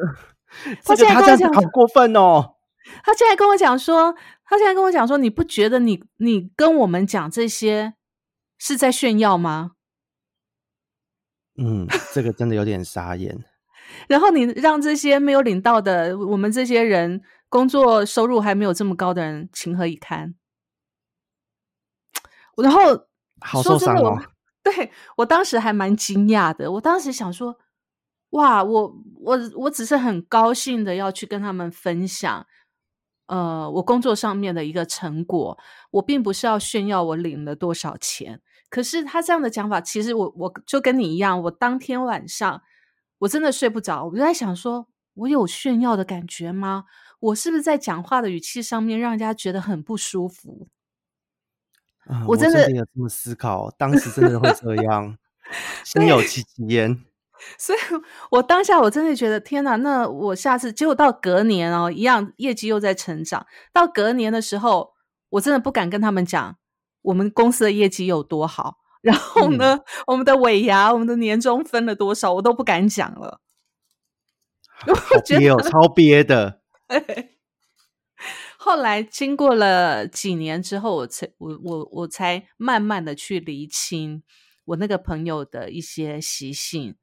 [0.85, 2.57] 他这个他现在跟我讲好过分哦。
[3.03, 7.95] 他现在跟我讲说，他现在跟我讲说，你不觉得你你跟我们讲这些
[8.59, 9.71] 是在炫耀吗？
[11.57, 13.45] 嗯，这个真的有点傻眼。
[14.09, 20.35] 然后你让这些没有领到的，我们这些人工作收入还没有这么高的人情何以堪？
[22.57, 22.81] 然后
[23.41, 24.29] 好说真的，我受伤哦。
[24.63, 26.71] 对我当时还蛮惊讶的。
[26.71, 27.59] 我当时想说，
[28.31, 32.47] 哇，我我我只是很高兴的要去跟他们分享，
[33.27, 35.59] 呃，我工作上面的一个成果。
[35.91, 38.41] 我并不是要炫耀我领了多少钱。
[38.73, 42.63] 可是他这样的讲法，其实我我就跟你一样，我当天晚上
[43.19, 46.85] 我真的睡不着，我就在想说，我有炫耀的感觉吗？
[47.21, 50.69] 我是不是在讲话的语气上面让人家觉得很不舒服？
[52.09, 55.19] 嗯我我真的有这么思考，当时真的会这样，
[55.85, 57.05] 心有戚戚焉。
[57.59, 57.79] 所以
[58.31, 59.77] 我当下我真的觉得天哪！
[59.77, 63.47] 那我下次结果到隔年哦，一样业绩又在成长。
[63.71, 64.95] 到隔年的时候，
[65.29, 66.57] 我真的不敢跟他们讲
[67.03, 73.41] 我们公司的业绩有多好，然后呢，我们的尾牙、我们的年终分了多少，我都不敢讲了。
[74.85, 76.61] 好觉憋哦，超憋的。
[78.57, 84.23] 后来经过了几年之后，我才我我我才慢慢的去厘清
[84.67, 86.95] 我那个朋友的一些习性，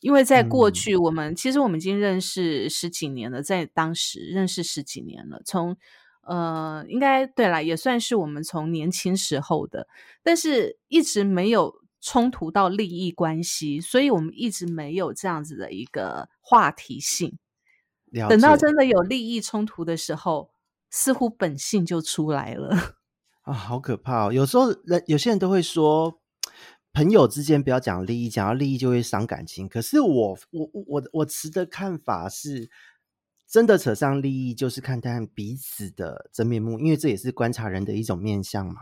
[0.00, 5.76] 因为在过嗯去我们、其实我们已经认识十几年了，在当时认识十几年了，从
[6.22, 9.86] 呃应该对啦，也算是我们从年轻时候的，
[10.22, 17.38] 但是一直没有冲突到利益关系，所以我们一直没有这样子的一个话题性。
[18.28, 20.50] 等到真的有利益冲突的时候，
[20.90, 22.96] 似乎本性就出来了。
[23.42, 24.32] 啊，好可怕哦！
[24.32, 26.20] 有时候人有些人都会说，
[26.92, 29.66] 朋友之间不要讲利益，讲到利益就会伤感情。
[29.68, 32.68] 可是我我我我我持的看法是，
[33.52, 38.80] 真的扯上利益，就是看淡彼此的真面目，因为这也是观察人的一种面相嘛。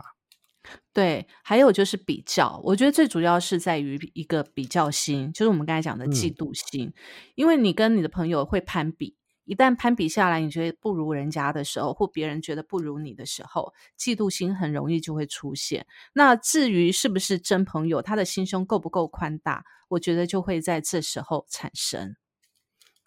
[0.93, 6.93] 对，还有就是比较，我觉得最主要是在于一个比较心，就是我们刚才讲的嫉嗯妒心，
[7.35, 9.17] 因为你跟你的朋友会攀比。
[9.43, 15.85] 一旦攀比下来，你觉得不如人家的时候，或别人觉得不如你的时候，嫉妒心很容易就会出现。
[16.13, 22.15] 那至于是不是真朋友，他的心胸够不够宽大，我觉得就会在这时候产生。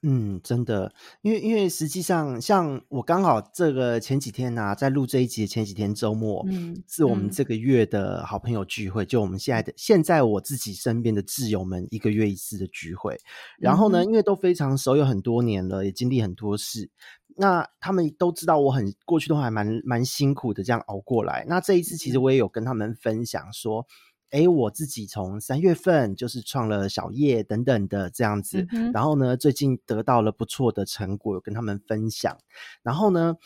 [0.07, 13.19] 嗯，真的，因为因为实际上，像我刚好这个前几天呢、在录这一集的前几天周末，嗯是我们嗯这个月的好朋友聚会，就我们现在的现在我自己身边的挚友们一个月一次的聚会。
[13.59, 16.91] 然后呢，嗯因为都非常熟，有很多年了，也经历很多事，
[17.37, 21.47] 那他们都知道我很过去都还蛮蛮辛苦的，这样熬过来。
[21.49, 23.87] 那这一次其实我也有跟他们分享说。
[24.35, 32.37] 诶，我自己从三月份就是创了小业等等的这样子，嗯然后呢，最近得到了不错的成果，有跟他们分享。
[32.83, 33.37] 然后呢，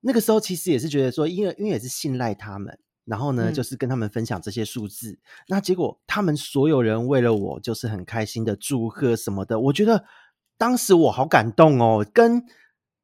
[0.00, 5.16] 那个时候其实也是觉得说，因为因为也是信赖他们，然后呢，嗯就是跟他们分享这些数字。
[5.46, 9.60] 那结果他们所有人为了我，就是很开心的祝贺什么的。
[9.60, 10.04] 我觉得
[10.58, 12.44] 当时我好感动哦，跟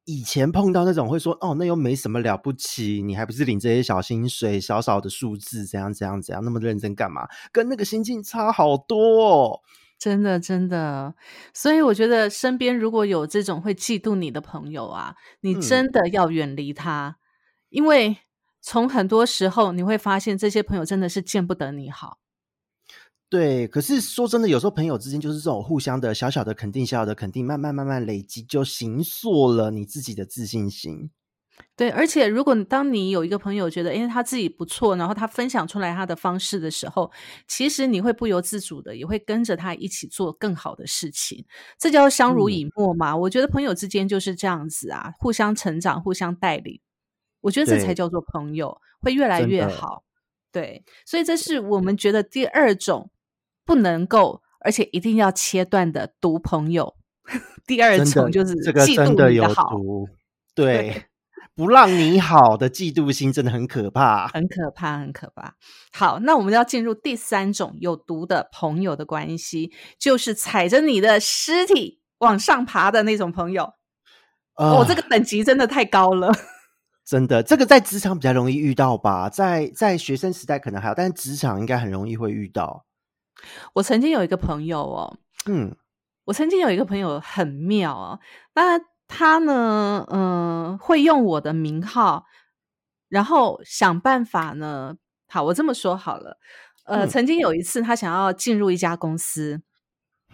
[0.07, 7.27] 以前碰到那种会说哦，那又没什么了不起，你还不是领这些小薪水、小小的数字，怎样怎样怎样，那么认真干嘛？
[7.51, 9.59] 跟那个心境差好多哦。
[9.99, 11.13] 真的，真的，
[11.53, 17.17] 所以我觉得身边如果有这种会嫉妒你的朋友啊，你嗯真的要远离他，
[17.69, 18.15] 因为
[18.61, 22.19] 从很多时候你会发现，这些朋友真的是见不得你好。
[23.29, 31.11] 对，可是说真的，有时候朋友之间就是这种互相的小小的肯定、小小的肯定，慢慢慢慢累积，就形塑了你自己的自信心。
[31.75, 37.11] 对，而且如果当你有一个朋友觉得，诶他自己不错，然后他分享出来他的方式的时候，
[37.47, 41.43] 其实你会不由自主的也会跟着他一起做更好的事情，
[41.77, 43.13] 这叫相濡嗯以沫嘛。
[43.17, 46.79] 我觉得朋友之间就是这样子啊，互相成长，互相带领，
[47.41, 50.03] 我觉得这才叫做朋友，会越来越好。
[50.51, 53.11] 对，所以这是我们觉得第二种
[53.67, 56.95] 不能够，而且一定要切断的毒朋友。
[57.67, 59.69] 第二种就是这个嫉妒真的有你的好。
[59.71, 60.07] 毒，
[60.55, 61.03] 对对，
[61.53, 64.29] 不让你好的嫉妒心真的很可怕。
[64.29, 65.53] 很可怕，很可怕。
[65.91, 73.73] 好，那我们要进入第三种有毒的朋友的关系，就是踩着你的尸体往上爬的那种朋友。
[74.55, 76.31] 哦，这个啊等级真的太高了。
[77.05, 82.85] 真的，这个在职场比较容易遇到吧，在在学生时代可能还好，但是职场应该很容易会遇到。
[83.73, 85.75] 我曾经有一个朋友哦，嗯
[86.25, 88.19] 我曾经有一个朋友很妙哦，
[88.53, 92.25] 那他呢，嗯、会用我的名号，
[93.07, 94.97] 然后想办法呢。
[95.29, 96.37] 好，我这么说好了，
[96.85, 99.61] 呃，嗯曾经有一次他想要进入一家公司，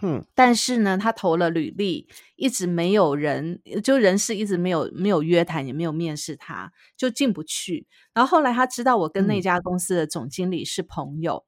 [0.00, 7.86] 哼，但是呢，他投了履历，一直没有人，就人事一直没有没有约谈，也没有面试他，就进不去。
[8.12, 11.44] 然后后来他知道我跟那嗯家公司的总经理是朋友，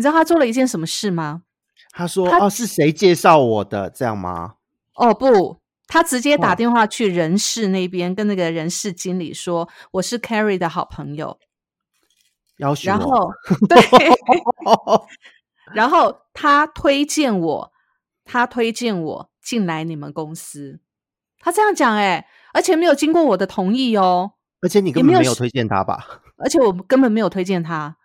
[0.00, 1.42] 你知道他做了一件什么事吗？
[1.92, 3.90] 他说：“他哦，是谁介绍我的？
[3.90, 4.54] 这样吗？
[4.94, 11.38] 哦不，他直接打电话去人事那边，跟那个人事经理说我是 Carrie 的好朋友，
[12.56, 13.30] 然后
[13.68, 13.78] 对，
[15.74, 17.72] 然后他推荐我，
[18.24, 20.80] 他推荐我进来你们公司，
[21.40, 24.32] 他这样讲哎、而且没有经过我的同意哦，
[24.62, 26.22] 而且你根本没有推荐他吧？
[26.38, 27.98] 而且我根本没有推荐他，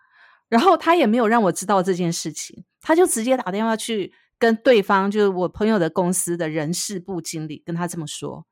[0.48, 8.46] 然后他也没有让我知道这件事情，他就直接打电话去跟对方，就是我朋友的公司的人事部经理，跟他这么说。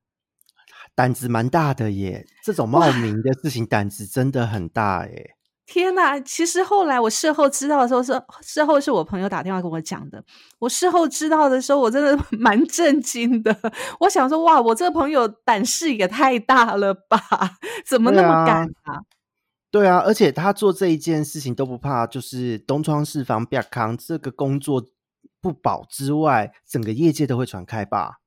[0.95, 5.31] 胆子蛮大的耶，这种冒名的事情胆子真的很大耶。
[5.67, 6.21] 天呐！
[6.21, 10.23] 其实后来我事后知道的时候是事后是我朋友打电话跟我讲的。
[10.59, 13.57] 我事后知道的时候，我真的 蛮震惊的。
[13.99, 17.19] 我想说，哇，我这个朋友胆识也太大了吧？
[17.89, 19.01] 怎么那么敢啊？
[19.75, 24.87] 对啊，而且他做这一件事情都不怕，就是东窗事发不康，这个工作
[25.41, 28.21] 不保之外，整个业界都会传开吧？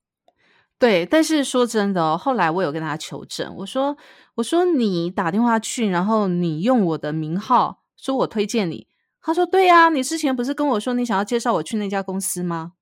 [0.77, 3.95] 对，但是说真的哦，后来我有跟他求证，我说
[4.35, 8.85] 我说你打电话去，然后你用我的名号说我推荐你，
[9.21, 12.73] 他说对呀、你之前不是跟我说你想要介绍我去那家公司吗？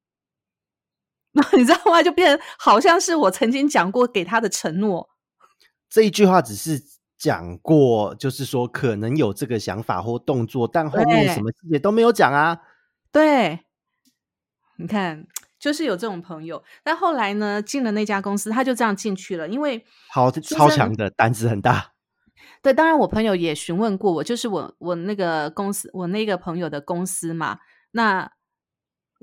[1.33, 2.01] 那你知道吗？
[2.01, 5.11] 就变好像是我曾经讲过给他的承诺，
[5.87, 6.83] 这一句话只是
[7.17, 12.61] 讲过，就是说可能有这个想法或动作，但后面什么细节都没有讲啊。
[13.11, 13.61] 对，
[14.77, 15.25] 你看，
[15.57, 16.63] 就是有这种朋友。
[16.83, 21.93] 但后来呢，进了那家公司，他就这样进去了，因为好，超强的，胆子很大。
[22.61, 27.59] 对，当然我朋友也询问过我，就是我我那个公司，我那个朋友的公司嘛。
[27.91, 28.29] 那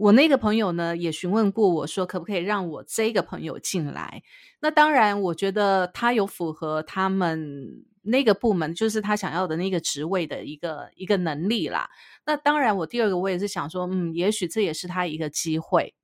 [0.03, 4.25] 我那个朋友呢，也询问过我说，可不可以让我这个朋友进来？
[4.59, 11.89] 那当然，我觉得他有符合他们那个部门，就是他想要的那个职位的一个一个能力啦。
[12.27, 15.95] 那当然，我第二个我也是想说，嗯，也许这也是他一个机会，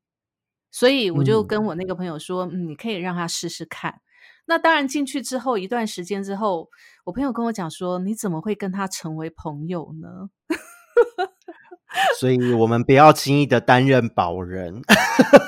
[0.70, 4.00] 所以我就嗯跟我那个朋友说，嗯，你可以让他试试看。
[4.46, 6.70] 那当然进去之后一段时间之后，
[7.02, 10.30] 我朋友跟我讲说：“你怎么会跟他成为朋友呢
[12.20, 14.82] 所以我们不要轻易的担任保人。？”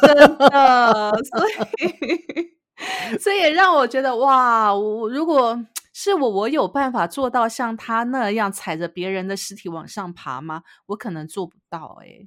[0.02, 5.58] 真的，所以 这也让我觉得哇，我如果
[5.92, 10.62] 是我，我有办法做到像他那样踩着别人的尸体往上爬吗？
[10.86, 12.26] 我可能做不到哎、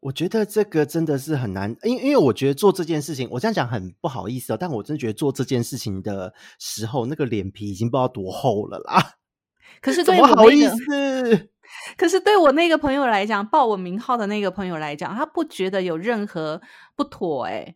[0.00, 9.16] 我觉得这个真的是很难，因因为我觉得做这件事情，我这样讲很不好意思哦，但我真的觉得做这件事情的时候，那个脸皮已经不知道多厚了啦。
[9.82, 11.50] 可是怎对我么好意，思？
[11.96, 16.60] 可是对我那个朋友来讲，报我名号的那个朋友来讲，他不觉得有任何
[16.96, 17.74] 不妥哎、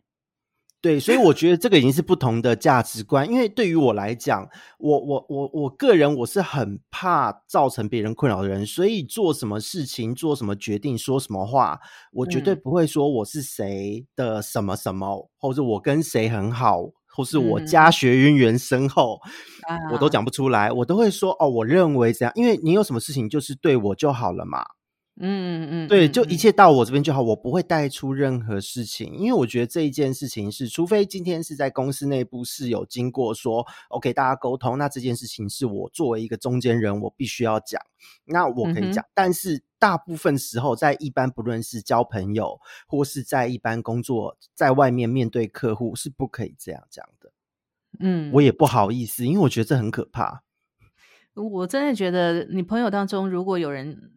[0.81, 3.29] 对，所以我觉得这个已经是不同的价值观。
[3.29, 4.47] 因为对于我来讲，
[4.77, 11.79] 我我我我个人我是很怕造成别人困扰的人，所以做什么事情、做什么决定、说什么话，
[12.13, 12.61] 我绝对嗯。
[12.63, 16.89] 不会说我是谁的什么什么，或者我跟谁很好，
[17.19, 19.19] 或是我嗯家学渊源深厚，
[19.91, 20.71] 我都啊讲不出来。
[20.71, 24.63] 我都会说哦，我认为这样，因为你有什么事情就是对我就好了嘛。
[25.21, 37.81] 嗯嗯嗯，对，就一切到我这边就好，我不会带出任何事情，因为我觉得这一件事情是，除非今天是在公司内部是有经过说，OK，大家沟通，那这件事情是我作为一个中间人，我必须要讲，
[38.25, 42.57] 那我可以讲，但是大部分时候，在一般不论是交朋友，
[42.87, 47.31] 或是在一般工作，在外面面对客户，是不可以这样讲的，
[47.99, 50.43] 嗯，我也不好意思，因为我觉得这很可怕。
[51.35, 54.11] 我真的觉得，你朋友当中如果有人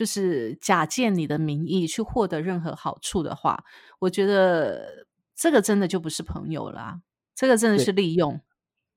[0.00, 3.62] 就是假借你的名义去获得任何好处的话，
[3.98, 5.04] 我觉得
[5.36, 7.02] 这个真的就不是朋友啦，
[7.34, 8.40] 这个真的是利用。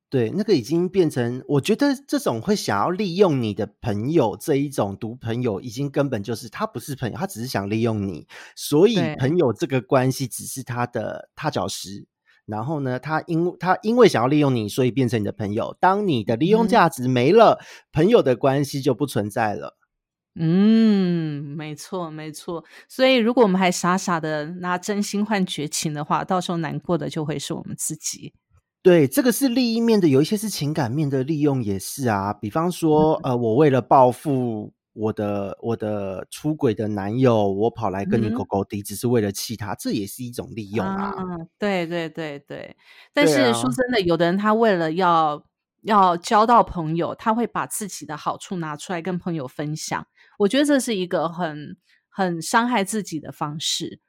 [0.10, 8.26] 对，那个已经变成，我觉得这种会想要利用你的朋友这一种毒朋友，已经根本就是他不是朋友，他只是想利用你，
[8.56, 12.08] 所以朋友这个关系只是他的踏脚石。
[12.46, 15.76] 然后呢，他因他因为想要利用你，所以变成你的朋友。
[15.82, 17.60] 当你的利用嗯价值没了，
[17.92, 19.78] 朋友的关系就不存在了。
[20.36, 22.64] 嗯，没错，没错。
[22.90, 28.34] 所以，如果我们还傻傻的拿真心换绝情的话，到时候难过的就会是我们自己。
[28.82, 32.34] 对，这个是利益面的，有一些是情感面的利用，也是啊。
[32.34, 41.14] 比方说，呃，我为了报复我的我的出轨的男友，我跑来跟你狗狗敌，只是为了气他，这也是一种利用啊。
[41.60, 42.76] 对对对对，
[43.14, 45.42] 但是说真的，有的人他为了要
[45.84, 50.06] 要交到朋友，他会把自己的好处拿出来跟朋友分享。
[50.44, 51.76] 我觉得这是一个很
[52.10, 54.00] 很伤害自己的方式。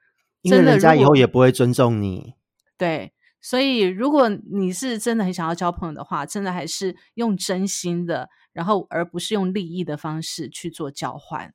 [0.43, 2.35] 因为人家以后也不会尊重你。
[2.76, 11.55] 对，所以如果你是真的很想要交朋友的话，真的还是用真心的，然后而不是用利益的方式去做交换。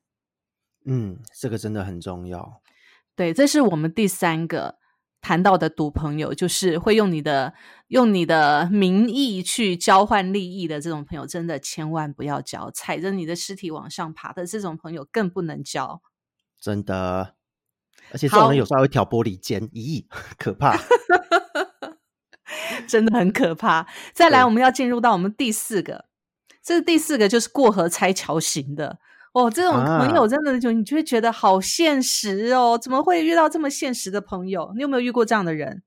[0.84, 2.60] 嗯，这个真的很重要。
[3.14, 4.79] 对，这是我们第三个
[5.20, 7.52] 谈到的赌朋友，就是会用你的
[7.88, 12.70] 用你的名义去交换利益的这种朋友，真的千万不要交。
[12.70, 16.00] 踩着你的尸体往上爬的这种朋友更不能交。
[16.60, 17.34] 真的，
[18.12, 20.06] 而且这种人有时候还会挑拨离间，咦，
[20.38, 20.76] 可怕。
[22.88, 23.86] 真的很可怕。
[24.12, 26.06] 再来，我们要进入到我们第四个，
[26.62, 28.98] 这第四个就是过河拆桥型的
[29.32, 29.50] 哦。
[29.50, 34.72] 这种朋友啊真的就你就会觉得好现实哦，怎么会遇到这么现实的朋友？
[34.76, 35.82] 你有没有遇过这样的人？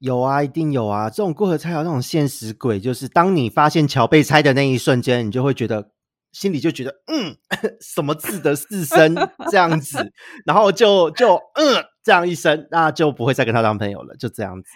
[0.00, 1.08] 有啊，一定有啊！
[1.08, 5.92] 这种过河拆桥，那种现实鬼，就是当你发现桥被拆的那一瞬间，你就会觉得
[6.32, 7.36] 心里就觉得，嗯，
[7.80, 9.14] 什么字的四声
[9.50, 10.12] 这样子，
[10.44, 14.68] 然后就就嗯这样一声，那就不会再跟他当朋友了，就这样子。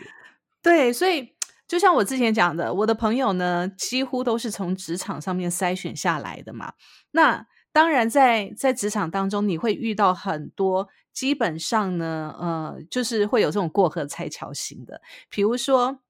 [0.62, 1.28] 对，所以
[1.66, 6.72] 就像我之前讲的，我的朋友呢，几乎都是从职场上面筛选下来的嘛。
[7.10, 7.44] 那
[7.78, 15.00] 当然在在职场当中，你会遇到很多，基本上呢，呃，就是会有这种过河拆桥型的，
[15.30, 16.00] 比如说，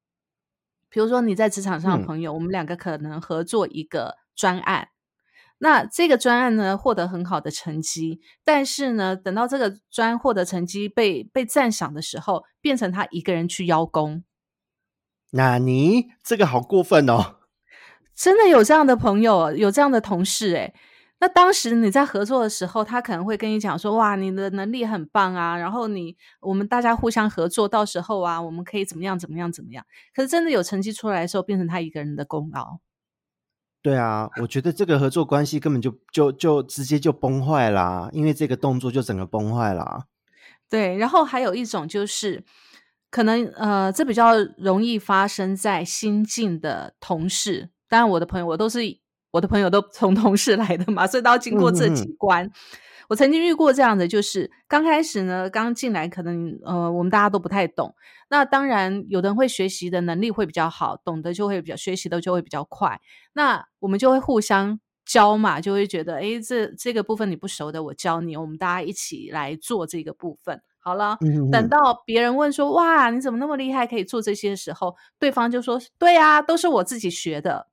[0.89, 4.89] 比如说你在职场上的嗯朋友，我们两个可能合作一个专案。
[5.59, 14.25] 那这个专案呢，获得很好的成绩，但是呢，等到这个专案获得成绩被被赞赏的时候，变成他一个人去邀功，
[15.33, 17.35] 那你这个好过分哦。
[18.15, 20.75] 真的有这样的朋友，有这样的同事诶。
[21.21, 32.79] 那当时你在合作的时候，他可能会跟你讲说：“哇，你的能力很棒啊，然后你我们大家互相合作，到时候啊，我们可以怎么样怎么样怎么样。”可是真的有成绩出来的时候，变成他一个人的功劳。
[33.83, 40.07] 对啊，我觉得这个合作关系根本就就就直接就崩坏啦，因为这个动作就整个崩坏啦。
[40.69, 42.45] 对，然后还有一种就是，
[43.11, 47.71] 可能呃，这比较容易发生在新进的同事。
[47.89, 48.81] 当然，我的朋友我都是
[49.39, 52.51] 我的朋友都 从同事来的嘛，所以都要经过这嗯嗯几关。
[53.09, 57.95] 我曾经遇过这样的，就是刚开始呢，刚进来可能呃，我们大家都不太懂。
[58.29, 63.01] 那当然，有的人会学习的能力会比较好，懂得就会比较学习的就会比较快。
[63.33, 70.61] 那我们就会互相教嘛，就会觉得，诶，这这个部分你不熟的，我教你，我们大家一起来做这个部分。
[70.79, 71.17] 好了，
[71.51, 77.69] 等到别人问说，哇，你怎么那么厉害，可以做这些的时候，对方就说，对啊，都是我自己学的。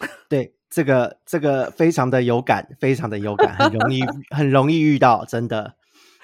[0.28, 4.00] 对，这个这个非常的有感，非常的有感，很容易
[4.34, 5.74] 很容易遇到，真的。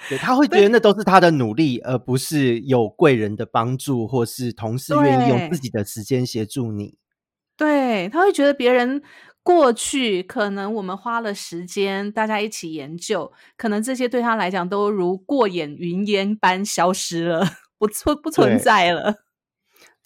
[0.09, 6.99] 对，他会觉得那都是他的努力，而不是有贵人的帮助，或是同事愿意用自己的时间协助你。
[7.57, 9.01] 对，他会觉得别人
[9.45, 17.47] 过去可能我们花了时间，大家一起研究，可能这些对他来讲都如过眼云烟般消失了，
[17.79, 19.14] 不存不存在了。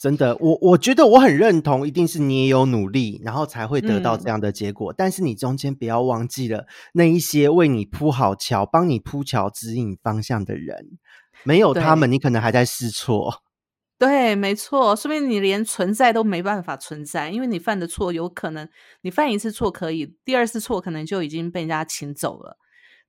[0.07, 4.93] 真的，我我觉得我很认同，一定是你也有努力，然后才会得到嗯这样的结果。
[4.97, 10.99] 但是你中间不要忘记了那一些为你铺好桥、帮你铺桥、指引方向的人，
[11.43, 13.43] 没有他们，你可能还在试错。
[13.99, 18.69] 对，没错，说明你连存在都没办法存在，因为你犯的错有可能
[19.01, 22.59] 你犯一次错可以，第二次错可能就已经被人家请走了。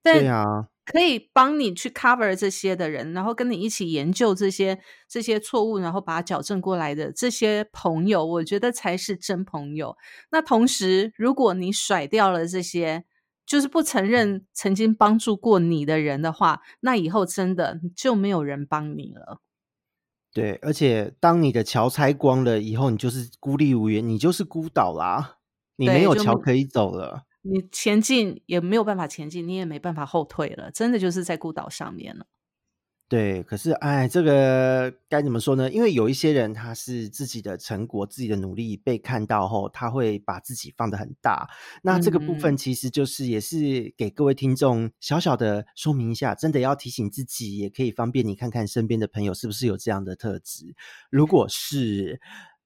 [0.01, 0.45] 但对啊，
[0.89, 4.79] 可以帮你去 cover 这些的人，然后跟你一起研究这些
[5.09, 9.97] 这些错误，然后把它矫正过来的这些朋友，我觉得才是真朋友。
[10.31, 13.03] 那同时，如果你甩掉了这些，
[13.45, 19.41] 就是不承认曾经帮助过你的人的话，那以后真的就没有人帮你了。
[20.33, 25.39] 对，而且当你的桥拆光了以后，你就是孤立无援，你就是孤岛啦，
[25.75, 27.26] 你没有桥可以走了。
[27.49, 32.25] 你前进也没有办法前进，你也没办法后退了，真的就是在孤岛上面了。
[33.09, 35.71] 对，可是哎，这个该怎么说呢？
[35.71, 41.47] 因为有一些人他是自己的成果、自己的努力被看到后，他会把自己放得很大。
[41.83, 50.75] 那这个部分嗯其实就是也是给各位听众小小的说明一下，真的要提醒自己，也可以方便你看看身边的朋友是不是有这样的特质。
[51.09, 52.19] 如果是，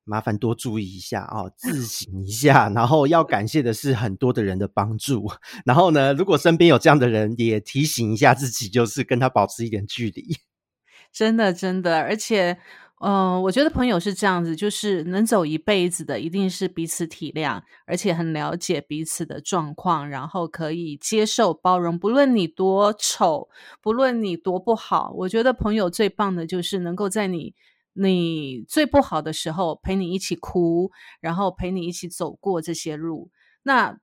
[0.03, 5.29] 麻烦多注意一下哦，自省一下，然后要感谢的是很多的人的帮助。
[5.65, 10.37] 然后呢，如果身边有这样的人，也提醒一下自己，就是跟他保持一点距离。
[11.13, 12.57] 真的，真的，而且，
[13.01, 23.49] 嗯、我觉得朋友是这样子，就是能走一辈子的，一定是彼此体谅，而且很了解彼此的状况，然后可以接受、包容，不论你多丑，
[23.81, 27.53] 不论你多不好，我觉得朋友最棒的就是能够在你
[27.93, 33.29] 你最不好的时候陪你一起哭，然后陪你一起走过这些路。
[33.63, 33.99] 那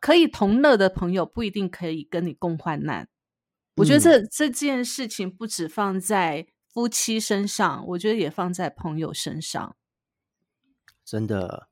[0.00, 3.08] 可以同乐的朋友不一定可以跟你共患难。
[3.76, 9.76] 我觉得嗯这、这件事情不止放在夫妻身上，我觉得也放在朋友身上。
[11.04, 11.68] 真的，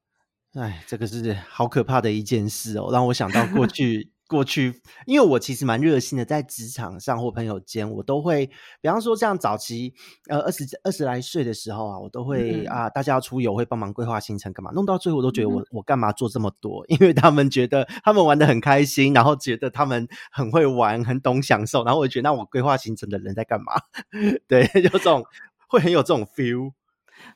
[0.53, 4.13] 哎，这个是好可怕的一件事哦，让我想到过 去。
[4.29, 8.47] 过去，因为我其实蛮热心的，在职场上或朋友间，我都会，
[8.81, 9.95] 比方说像早期，
[10.29, 14.71] 呃，二十二十来岁的时候啊，我都会、嗯啊，大家要出游会帮忙规划行程，干嘛？
[14.73, 16.85] 弄到最后，我都觉得我、嗯我干嘛做这么多？
[16.89, 23.75] 因为他们觉得他们玩的很开心，然后觉得他们很会玩，很懂享受，然后我就觉得那我规划行程的人在干嘛？
[24.49, 25.25] 对，就这种
[25.69, 26.73] 会很有这种 feel。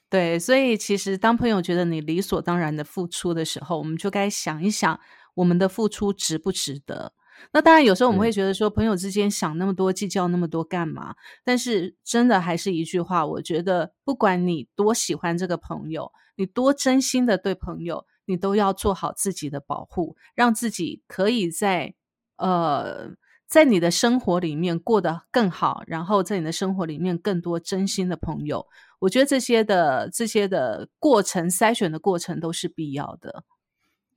[0.09, 4.99] 对，所以其实当朋友觉得你理所当然的付出的时候，我们就该想一想，
[5.35, 7.13] 我们的付出值不值得？
[7.53, 11.15] 那当然，有时候我们会觉得说，朋友之间想那么多，计较那么多干嘛？
[11.45, 21.95] 但是真的还是一句话，我觉得不管你多喜欢这个朋友，你多真心的对朋友，你都要做好自己的保护，让自己可以在
[22.37, 23.11] 呃。
[23.51, 28.65] 在你的生活里面过得更好，然后在你的生活里面更多真心的朋友，
[29.01, 33.43] 我觉得这些的这些的过程筛选的过程都是必要的。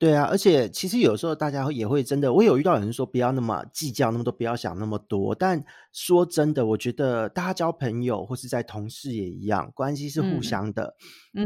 [0.04, 5.34] 对啊，而且其实有时候大家也会真的，我有遇到有人说不要那么计较那么多，不要想那么多。
[5.34, 10.94] 但说真的，我觉得大家交朋友或是在同事也一样，关系是互嗯相的。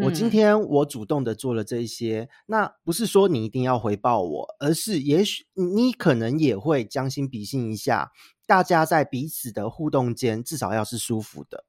[0.03, 8.09] 我今嗯天我主动的做了这一些，那不是说你一定要回报我，而是也许你你可能也会将心比心一下，
[8.47, 11.65] 大家在彼此的互动间至少要是舒服的。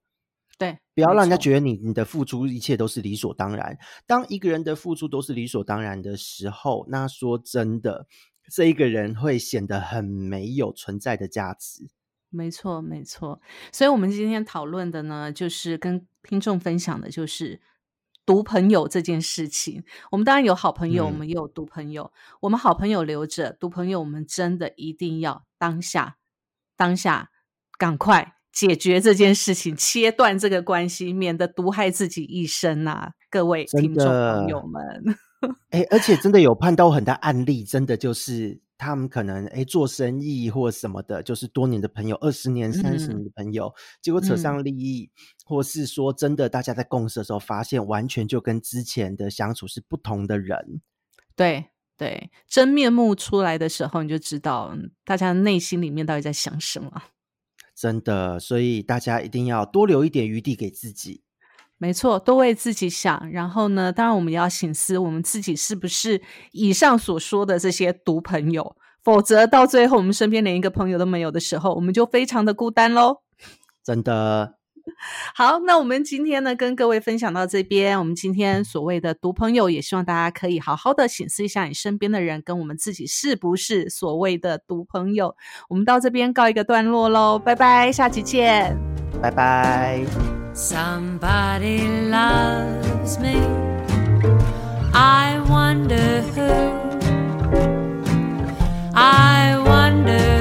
[0.59, 3.79] 对，不要让人家觉得你你的付出一切都是理所当然。
[4.07, 8.07] 当一个人的付出都是理所当然的时候，那说真的，
[8.53, 11.89] 这一个人会显得很没有存在的价值。
[12.31, 13.41] 没错，没错。
[13.73, 17.63] 所以，我们今天讨论的呢，就是跟听众分享的，就是
[18.27, 19.85] 读朋友这件事情。
[20.11, 22.13] 我们当然有好朋友，我嗯们也有读朋友。
[22.41, 26.19] 我们好朋友留着，读朋友，我们真的一定要当下，
[26.77, 27.31] 当下
[27.79, 35.17] 赶快解决这件事情，切断这个关系，免得毒害自己一生呐、各位真听众朋友们，
[35.71, 45.11] 哎，而且真的有看到很大案例，真的就是他们可能哎做生意或什么的，就是多年的朋友，二十年、三十嗯年的朋友，结果扯嗯上利益，
[45.45, 50.81] 或是说真的，大家在共事的时候发现，完全就跟之前的相处是不同的人。
[51.37, 56.91] 对对，真面目出来的时候，你就知道嗯大家内心里面到底在想什么。
[57.81, 61.23] 真的，所以大家一定要多留一点余地给自己。
[61.77, 63.31] 没错，多为自己想。
[63.31, 66.21] 然后呢，当然我们也要醒思，我们自己是不是
[66.51, 68.77] 以上所说的这些毒朋友？
[69.05, 73.19] 否则到最后我们身边连一个朋友都没有的时候，我们就非常的孤单喽。
[73.85, 74.58] 真的，
[75.35, 85.35] 好那我们今天呢跟各位分享到这边我们今天所谓的毒朋友也希望大家可以好好的审视一下你身边的人跟我们自己是不是所谓的毒朋友。
[85.69, 88.77] 我们到这边告一个段落喽拜拜下期见。
[89.21, 90.05] 拜拜。
[90.55, 93.39] Somebody loves me.
[94.93, 96.25] I wonder
[99.01, 100.38] i wonder